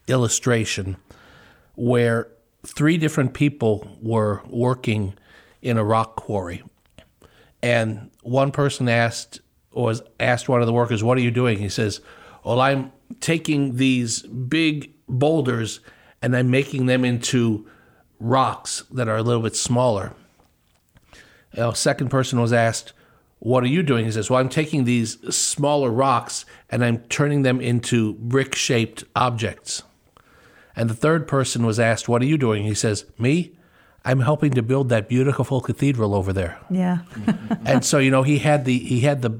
illustration 0.07 0.97
where 1.75 2.27
three 2.65 2.97
different 2.97 3.33
people 3.33 3.97
were 4.01 4.41
working 4.47 5.13
in 5.61 5.77
a 5.77 5.83
rock 5.83 6.15
quarry, 6.15 6.63
and 7.61 8.09
one 8.21 8.51
person 8.51 8.87
asked 8.87 9.41
or 9.71 9.85
was 9.85 10.01
asked 10.19 10.47
one 10.47 10.61
of 10.61 10.67
the 10.67 10.73
workers, 10.73 11.03
"What 11.03 11.17
are 11.17 11.21
you 11.21 11.31
doing?" 11.31 11.59
He 11.59 11.69
says, 11.69 12.01
"Well, 12.43 12.61
I'm 12.61 12.91
taking 13.19 13.75
these 13.75 14.21
big 14.23 14.91
boulders 15.07 15.79
and 16.21 16.35
I'm 16.35 16.49
making 16.49 16.87
them 16.87 17.05
into 17.05 17.67
rocks 18.19 18.83
that 18.91 19.07
are 19.07 19.17
a 19.17 19.21
little 19.21 19.43
bit 19.43 19.55
smaller." 19.55 20.13
A 21.53 21.75
second 21.75 22.09
person 22.09 22.41
was 22.41 22.51
asked, 22.51 22.93
What 23.45 23.63
are 23.63 23.67
you 23.67 23.83
doing? 23.83 24.05
He 24.05 24.11
says, 24.11 24.27
Well, 24.27 24.39
I'm 24.39 24.49
taking 24.49 24.85
these 24.85 25.19
smaller 25.35 25.91
rocks 25.91 26.45
and 26.67 26.83
I'm 26.83 26.97
turning 27.09 27.43
them 27.43 27.61
into 27.61 28.15
brick 28.15 28.55
shaped 28.55 29.03
objects. 29.15 29.83
And 30.75 30.89
the 30.89 30.95
third 30.95 31.27
person 31.27 31.63
was 31.63 31.79
asked, 31.79 32.09
What 32.09 32.23
are 32.23 32.25
you 32.25 32.39
doing? 32.39 32.63
He 32.63 32.73
says, 32.73 33.05
Me? 33.19 33.51
I'm 34.03 34.21
helping 34.21 34.53
to 34.53 34.63
build 34.63 34.89
that 34.89 35.07
beautiful 35.07 35.61
cathedral 35.61 36.15
over 36.15 36.33
there. 36.33 36.57
Yeah. 36.71 36.99
and 37.65 37.85
so, 37.85 37.99
you 37.99 38.09
know, 38.09 38.23
he 38.23 38.39
had 38.39 38.65
the 38.65 38.79
he 38.79 39.01
had 39.01 39.21
the 39.21 39.39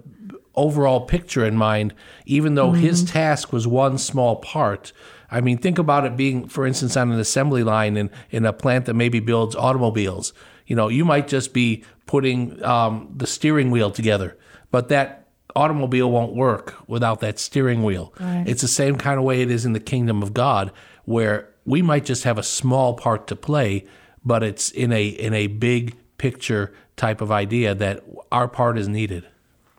overall 0.53 1.01
picture 1.07 1.43
in 1.43 1.57
mind, 1.57 1.95
even 2.27 2.53
though 2.53 2.73
mm-hmm. 2.73 2.81
his 2.81 3.03
task 3.05 3.51
was 3.51 3.65
one 3.65 3.97
small 3.97 4.35
part. 4.35 4.93
I 5.31 5.41
mean, 5.41 5.57
think 5.57 5.79
about 5.79 6.05
it 6.05 6.15
being, 6.15 6.47
for 6.47 6.67
instance, 6.67 6.95
on 6.95 7.11
an 7.11 7.19
assembly 7.19 7.63
line 7.63 7.97
in, 7.97 8.11
in 8.29 8.45
a 8.45 8.53
plant 8.53 8.85
that 8.85 8.93
maybe 8.93 9.19
builds 9.19 9.55
automobiles. 9.55 10.31
You 10.67 10.75
know, 10.75 10.87
you 10.87 11.05
might 11.05 11.27
just 11.27 11.53
be 11.53 11.83
putting 12.05 12.63
um, 12.63 13.13
the 13.15 13.27
steering 13.27 13.71
wheel 13.71 13.91
together, 13.91 14.37
but 14.71 14.89
that 14.89 15.27
automobile 15.55 16.11
won't 16.11 16.33
work 16.33 16.75
without 16.87 17.21
that 17.21 17.39
steering 17.39 17.83
wheel. 17.83 18.13
Right. 18.19 18.43
It's 18.45 18.61
the 18.61 18.67
same 18.67 18.97
kind 18.97 19.17
of 19.17 19.23
way 19.23 19.41
it 19.41 19.49
is 19.49 19.65
in 19.65 19.73
the 19.73 19.79
kingdom 19.79 20.21
of 20.21 20.33
God, 20.33 20.71
where 21.05 21.49
we 21.65 21.81
might 21.81 22.05
just 22.05 22.23
have 22.23 22.37
a 22.37 22.43
small 22.43 22.93
part 22.93 23.27
to 23.27 23.35
play, 23.35 23.85
but 24.23 24.43
it's 24.43 24.71
in 24.71 24.91
a 24.91 25.07
in 25.07 25.33
a 25.33 25.47
big 25.47 25.95
picture 26.17 26.73
type 26.95 27.21
of 27.21 27.31
idea 27.31 27.75
that 27.75 28.03
our 28.31 28.47
part 28.47 28.77
is 28.77 28.87
needed. 28.87 29.27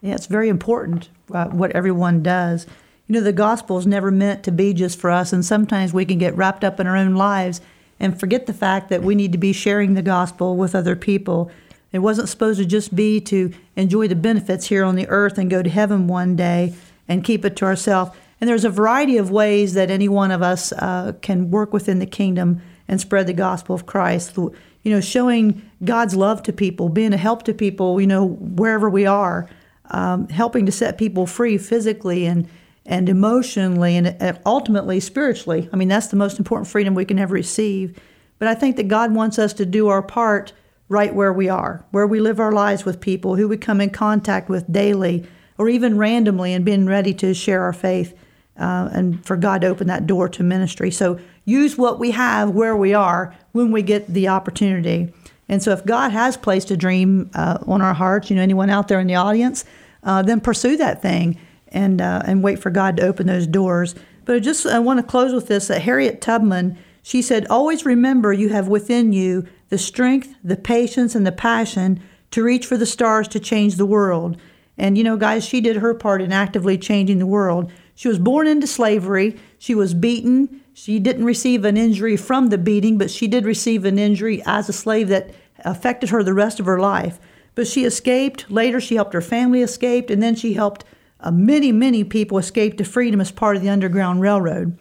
Yeah, 0.03 0.15
it's 0.15 0.27
very 0.27 0.49
important 0.49 1.09
uh, 1.33 1.47
what 1.47 1.73
everyone 1.73 2.23
does. 2.23 2.67
You 3.07 3.15
know, 3.15 3.21
the 3.21 3.33
gospel 3.33 3.79
is 3.79 3.87
never 3.87 4.11
meant 4.11 4.43
to 4.45 4.53
be 4.53 4.73
just 4.73 4.99
for 4.99 5.11
us, 5.11 5.33
and 5.33 5.45
sometimes 5.45 5.93
we 5.93 6.05
can 6.05 6.19
get 6.19 6.37
wrapped 6.37 6.65
up 6.65 6.81
in 6.81 6.87
our 6.87 6.97
own 6.97 7.15
lives 7.15 7.61
and 7.99 8.19
forget 8.19 8.47
the 8.47 8.53
fact 8.53 8.89
that 8.91 9.03
we 9.03 9.15
need 9.15 9.33
to 9.33 9.39
be 9.39 9.53
sharing 9.53 9.95
the 9.95 10.03
gospel 10.03 10.57
with 10.57 10.75
other 10.75 10.97
people. 10.97 11.51
It 11.93 12.01
wasn't 12.01 12.29
supposed 12.29 12.59
to 12.59 12.67
just 12.67 12.95
be 12.95 13.21
to 13.23 13.53
enjoy 13.75 14.09
the 14.09 14.17
benefits 14.17 14.67
here 14.67 14.85
on 14.85 14.97
the 14.97 15.09
earth 15.09 15.39
and 15.39 15.49
go 15.49 15.63
to 15.63 15.71
heaven 15.71 16.07
one 16.07 16.37
day 16.37 16.75
and 17.09 17.25
keep 17.25 17.45
it 17.45 17.57
to 17.57 17.65
ourselves. 17.65 18.11
And 18.41 18.49
there's 18.49 18.65
a 18.65 18.71
variety 18.71 19.17
of 19.17 19.31
ways 19.31 19.75
that 19.75 19.91
any 19.91 20.09
one 20.09 20.31
of 20.31 20.43
us 20.43 20.73
uh, 20.73 21.13
can 21.23 21.51
work 21.51 21.73
within 21.73 21.99
the 21.99 22.07
kingdom 22.07 22.61
and 22.87 23.01
spread 23.01 23.27
the 23.27 23.33
gospel 23.33 23.75
of 23.75 23.87
Christ. 23.87 24.37
You 24.37 24.53
know, 24.85 25.01
showing 25.01 25.69
God's 25.83 26.15
love 26.15 26.43
to 26.45 26.53
people, 26.53 26.89
being 26.89 27.13
a 27.13 27.17
help 27.17 27.45
to 27.45 27.55
people, 27.55 28.01
you 28.01 28.07
know, 28.07 28.27
wherever 28.27 28.91
we 28.91 29.07
are, 29.07 29.49
um, 29.91 30.29
helping 30.29 30.67
to 30.67 30.73
set 30.73 30.99
people 30.99 31.27
free 31.27 31.59
physically 31.59 32.27
and 32.27 32.49
and 32.87 33.09
emotionally 33.09 33.97
and 33.97 34.17
uh, 34.21 34.35
ultimately 34.45 35.01
spiritually. 35.01 35.69
I 35.73 35.77
mean, 35.77 35.89
that's 35.89 36.09
the 36.09 36.17
most 36.17 36.39
important 36.39 36.69
freedom 36.69 36.95
we 36.95 37.05
can 37.05 37.19
ever 37.19 37.35
receive. 37.35 37.99
But 38.39 38.49
I 38.49 38.55
think 38.55 38.77
that 38.77 38.89
God 38.89 39.15
wants 39.15 39.39
us 39.39 39.53
to 39.55 39.67
do 39.67 39.89
our 39.89 40.03
part 40.03 40.53
right 40.89 41.15
where 41.15 41.33
we 41.33 41.49
are, 41.49 41.85
where 41.91 42.07
we 42.07 42.21
live 42.21 42.39
our 42.39 42.53
lives 42.53 42.85
with 42.85 43.01
people 43.01 43.37
who 43.37 43.49
we 43.49 43.57
come 43.57 43.81
in 43.81 43.91
contact 43.91 44.49
with 44.49 44.71
daily 44.71 45.27
or 45.59 45.69
even 45.69 45.99
randomly 45.99 46.53
and 46.53 46.65
being 46.65 46.87
ready 46.87 47.15
to 47.15 47.35
share 47.35 47.63
our 47.63 47.73
faith 47.73 48.15
uh, 48.59 48.89
and 48.93 49.25
for 49.25 49.37
God 49.37 49.63
to 49.63 49.67
open 49.67 49.87
that 49.89 50.07
door 50.07 50.29
to 50.29 50.43
ministry. 50.43 50.91
So 50.91 51.19
use 51.45 51.77
what 51.77 51.99
we 51.99 52.13
have 52.13 52.51
where 52.51 52.77
we 52.77 52.95
are 52.95 53.35
when 53.53 53.73
we 53.73 53.83
get 53.83 54.07
the 54.07 54.29
opportunity. 54.29 55.13
And 55.49 55.63
so 55.63 55.73
if 55.73 55.85
God 55.85 56.13
has 56.13 56.37
placed 56.37 56.71
a 56.71 56.77
dream 56.77 57.31
uh, 57.35 57.59
on 57.67 57.83
our 57.83 57.95
hearts, 57.95 58.31
you 58.31 58.37
know, 58.37 58.43
anyone 58.43 58.71
out 58.71 58.89
there 58.89 59.01
in 59.01 59.07
the 59.07 59.15
audience, 59.15 59.65
uh, 60.03 60.23
then 60.23 60.41
pursue 60.41 60.77
that 60.77 61.03
thing 61.03 61.39
and 61.77 62.01
uh, 62.01 62.23
and 62.25 62.43
wait 62.43 62.59
for 62.59 62.71
God 62.71 62.97
to 62.97 63.07
open 63.07 63.27
those 63.27 63.47
doors. 63.47 63.95
But 64.25 64.37
I 64.37 64.39
just 64.41 64.67
I 64.67 64.79
want 64.79 64.99
to 64.99 65.07
close 65.07 65.33
with 65.33 65.47
this. 65.47 65.69
That 65.69 65.83
Harriet 65.83 66.21
Tubman, 66.21 66.79
she 67.03 67.23
said, 67.23 67.47
always 67.49 67.85
remember 67.85 68.33
you 68.33 68.49
have 68.49 68.67
within 68.67 69.13
you 69.13 69.47
the 69.69 69.79
strength, 69.79 70.35
the 70.43 70.57
patience, 70.57 71.15
and 71.15 71.27
the 71.27 71.33
passion 71.33 72.01
to 72.31 72.43
reach 72.43 72.67
for 72.67 72.77
the 72.77 72.87
stars 72.87 73.29
to 73.29 73.41
change 73.41 73.77
the 73.77 73.87
world. 73.87 74.37
And 74.79 74.99
you 74.99 75.05
know, 75.05 75.17
guys, 75.17 75.45
she 75.47 75.61
did 75.61 75.77
her 75.77 75.95
part 75.95 76.23
in 76.23 76.33
actively 76.33 76.79
changing 76.79 77.19
the 77.19 77.27
world. 77.27 77.71
She 77.95 78.09
was 78.09 78.19
born 78.19 78.47
into 78.47 78.67
slavery. 78.67 79.39
She 79.59 79.75
was 79.75 79.95
beaten. 79.95 80.63
She 80.75 80.99
didn't 80.99 81.25
receive 81.25 81.65
an 81.65 81.77
injury 81.77 82.17
from 82.17 82.49
the 82.49 82.59
beating, 82.59 82.99
but 82.99 83.11
she 83.11 83.27
did 83.27 83.47
receive 83.47 83.85
an 83.85 83.99
injury 83.99 84.43
as 84.45 84.69
a 84.69 84.75
slave 84.75 85.09
that 85.09 85.35
affected 85.65 86.11
her 86.11 86.23
the 86.23 86.35
rest 86.35 86.61
of 86.61 86.67
her 86.67 86.79
life. 86.79 87.19
But 87.55 87.67
she 87.67 87.85
escaped. 87.85 88.51
Later, 88.51 88.81
she 88.81 88.97
helped 88.97 89.15
her 89.15 89.23
family 89.23 89.63
escape, 89.63 90.11
and 90.11 90.23
then 90.23 90.35
she 90.35 90.53
helped 90.53 90.85
uh, 91.27 91.31
many, 91.33 91.73
many 91.73 92.05
people 92.05 92.39
escaped 92.39 92.79
to 92.79 92.85
freedom 92.85 93.21
as 93.21 93.33
part 93.33 93.57
of 93.57 93.63
the 93.63 93.69
Underground 93.69 94.21
Railroad. 94.21 94.79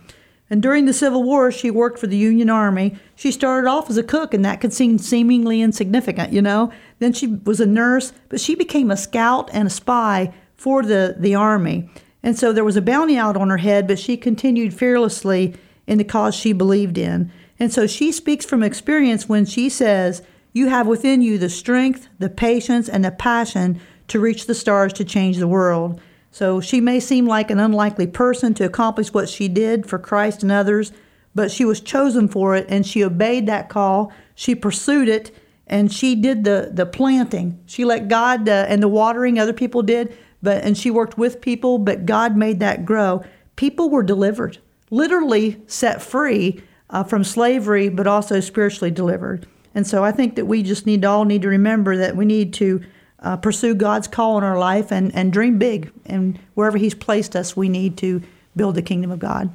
And 0.47 0.61
during 0.61 0.85
the 0.85 0.93
Civil 0.93 1.23
War, 1.23 1.51
she 1.51 1.71
worked 1.71 1.97
for 1.97 2.05
the 2.05 2.17
Union 2.17 2.51
Army. 2.51 2.95
She 3.15 3.31
started 3.31 3.67
off 3.67 3.89
as 3.89 3.97
a 3.97 4.03
cook, 4.03 4.31
and 4.31 4.45
that 4.45 4.61
could 4.61 4.71
seem 4.71 4.99
seemingly 4.99 5.59
insignificant, 5.59 6.31
you 6.31 6.43
know. 6.43 6.71
Then 6.99 7.13
she 7.13 7.25
was 7.25 7.59
a 7.59 7.65
nurse, 7.65 8.13
but 8.29 8.39
she 8.39 8.53
became 8.53 8.91
a 8.91 8.97
scout 8.97 9.49
and 9.53 9.67
a 9.67 9.71
spy 9.71 10.35
for 10.55 10.83
the, 10.83 11.15
the 11.17 11.33
Army. 11.33 11.89
And 12.21 12.37
so 12.37 12.53
there 12.53 12.63
was 12.63 12.77
a 12.77 12.81
bounty 12.81 13.17
out 13.17 13.35
on 13.35 13.49
her 13.49 13.57
head, 13.57 13.87
but 13.87 13.97
she 13.97 14.15
continued 14.15 14.71
fearlessly 14.71 15.55
in 15.87 15.97
the 15.97 16.03
cause 16.03 16.35
she 16.35 16.53
believed 16.53 16.99
in. 16.99 17.31
And 17.59 17.73
so 17.73 17.87
she 17.87 18.11
speaks 18.11 18.45
from 18.45 18.61
experience 18.61 19.27
when 19.27 19.45
she 19.45 19.67
says, 19.67 20.21
You 20.53 20.67
have 20.67 20.85
within 20.85 21.23
you 21.23 21.39
the 21.39 21.49
strength, 21.49 22.07
the 22.19 22.29
patience, 22.29 22.87
and 22.87 23.03
the 23.03 23.11
passion 23.11 23.81
to 24.09 24.19
reach 24.19 24.45
the 24.45 24.53
stars 24.53 24.93
to 24.93 25.03
change 25.03 25.37
the 25.37 25.47
world. 25.47 25.99
So 26.35 26.59
she 26.59 26.81
may 26.81 26.99
seem 26.99 27.25
like 27.25 27.49
an 27.49 27.61
unlikely 27.61 28.07
person 28.07 28.53
to 28.55 28.65
accomplish 28.65 29.13
what 29.13 29.29
she 29.29 29.47
did 29.47 29.87
for 29.87 29.97
Christ 29.97 30.43
and 30.43 30.51
others, 30.51 30.91
but 31.33 31.49
she 31.49 31.63
was 31.63 31.79
chosen 31.79 32.27
for 32.27 32.57
it 32.57 32.65
and 32.67 32.85
she 32.85 33.05
obeyed 33.05 33.45
that 33.45 33.69
call. 33.69 34.11
She 34.35 34.53
pursued 34.53 35.07
it 35.07 35.33
and 35.65 35.93
she 35.93 36.13
did 36.13 36.43
the, 36.43 36.71
the 36.73 36.85
planting. 36.85 37.57
She 37.67 37.85
let 37.85 38.09
God 38.09 38.49
uh, 38.49 38.65
and 38.67 38.83
the 38.83 38.89
watering, 38.89 39.39
other 39.39 39.53
people 39.53 39.81
did, 39.81 40.13
but 40.43 40.61
and 40.65 40.77
she 40.77 40.91
worked 40.91 41.17
with 41.17 41.39
people, 41.39 41.77
but 41.77 42.05
God 42.05 42.35
made 42.35 42.59
that 42.59 42.85
grow. 42.85 43.23
People 43.55 43.89
were 43.89 44.03
delivered, 44.03 44.57
literally 44.89 45.61
set 45.67 46.01
free 46.01 46.61
uh, 46.89 47.05
from 47.05 47.23
slavery, 47.23 47.87
but 47.87 48.07
also 48.07 48.41
spiritually 48.41 48.91
delivered. 48.91 49.47
And 49.73 49.87
so 49.87 50.03
I 50.03 50.11
think 50.11 50.35
that 50.35 50.47
we 50.47 50.63
just 50.63 50.85
need 50.85 51.03
to 51.03 51.07
all 51.07 51.23
need 51.23 51.43
to 51.43 51.47
remember 51.47 51.95
that 51.95 52.17
we 52.17 52.25
need 52.25 52.53
to 52.55 52.81
uh, 53.25 53.35
pursue 53.37 53.75
God's 53.75 54.07
call 54.07 54.37
in 54.37 54.43
our 54.43 54.57
life 54.57 54.91
and, 54.91 55.13
and 55.15 55.33
dream 55.33 55.57
big. 55.57 55.91
And 56.05 56.39
wherever 56.53 56.77
He's 56.77 56.95
placed 56.95 57.35
us, 57.35 57.57
we 57.57 57.67
need 57.67 57.97
to 57.97 58.21
build 58.55 58.75
the 58.75 58.81
kingdom 58.81 59.11
of 59.11 59.19
God. 59.19 59.49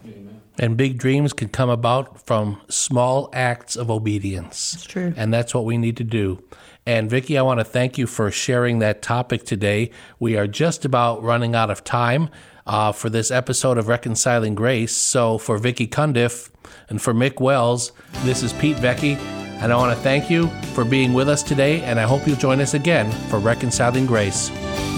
And 0.58 0.76
big 0.76 0.98
dreams 0.98 1.32
can 1.32 1.48
come 1.48 1.70
about 1.70 2.26
from 2.26 2.60
small 2.68 3.30
acts 3.32 3.76
of 3.76 3.90
obedience. 3.90 4.72
That's 4.72 4.84
true. 4.84 5.14
And 5.16 5.32
that's 5.32 5.54
what 5.54 5.64
we 5.64 5.78
need 5.78 5.96
to 5.96 6.04
do. 6.04 6.42
And 6.84 7.08
Vicki, 7.08 7.38
I 7.38 7.42
want 7.42 7.60
to 7.60 7.64
thank 7.64 7.96
you 7.96 8.06
for 8.06 8.30
sharing 8.30 8.80
that 8.80 9.00
topic 9.00 9.44
today. 9.44 9.90
We 10.18 10.36
are 10.36 10.46
just 10.46 10.84
about 10.84 11.22
running 11.22 11.54
out 11.54 11.70
of 11.70 11.84
time 11.84 12.28
uh, 12.66 12.92
for 12.92 13.08
this 13.08 13.30
episode 13.30 13.78
of 13.78 13.88
Reconciling 13.88 14.54
Grace. 14.54 14.94
So 14.94 15.38
for 15.38 15.56
Vicki 15.56 15.86
Cundiff 15.86 16.50
and 16.88 17.00
for 17.00 17.14
Mick 17.14 17.40
Wells, 17.40 17.92
this 18.24 18.42
is 18.42 18.52
Pete 18.54 18.76
Vecchi. 18.76 19.39
And 19.60 19.72
I 19.72 19.76
want 19.76 19.96
to 19.96 20.02
thank 20.02 20.30
you 20.30 20.48
for 20.74 20.84
being 20.84 21.12
with 21.12 21.28
us 21.28 21.42
today, 21.42 21.82
and 21.82 22.00
I 22.00 22.04
hope 22.04 22.26
you'll 22.26 22.36
join 22.36 22.60
us 22.60 22.74
again 22.74 23.10
for 23.28 23.38
Reconciling 23.38 24.06
Grace. 24.06 24.48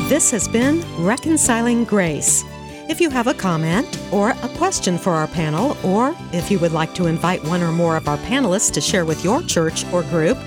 This 0.08 0.30
has 0.30 0.46
been 0.46 0.82
Reconciling 1.02 1.84
Grace. 1.84 2.44
If 2.88 3.00
you 3.00 3.10
have 3.10 3.26
a 3.26 3.34
comment 3.34 3.98
or 4.12 4.30
a 4.30 4.48
question 4.56 4.98
for 4.98 5.12
our 5.12 5.26
panel, 5.26 5.76
or 5.84 6.14
if 6.32 6.50
you 6.50 6.58
would 6.58 6.72
like 6.72 6.94
to 6.94 7.06
invite 7.06 7.44
one 7.44 7.62
or 7.62 7.72
more 7.72 7.96
of 7.96 8.08
our 8.08 8.18
panelists 8.18 8.72
to 8.72 8.80
share 8.80 9.04
with 9.04 9.24
your 9.24 9.42
church 9.42 9.84
or 9.92 10.02
group, 10.04 10.38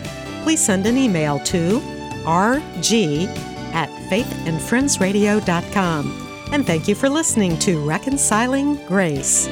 please 0.43 0.63
send 0.63 0.85
an 0.85 0.97
email 0.97 1.39
to 1.39 1.79
rg 2.25 3.27
at 3.73 3.89
faithandfriendsradio.com. 4.09 6.21
And 6.51 6.65
thank 6.65 6.87
you 6.87 6.95
for 6.95 7.09
listening 7.09 7.59
to 7.59 7.85
Reconciling 7.85 8.75
Grace. 8.85 9.49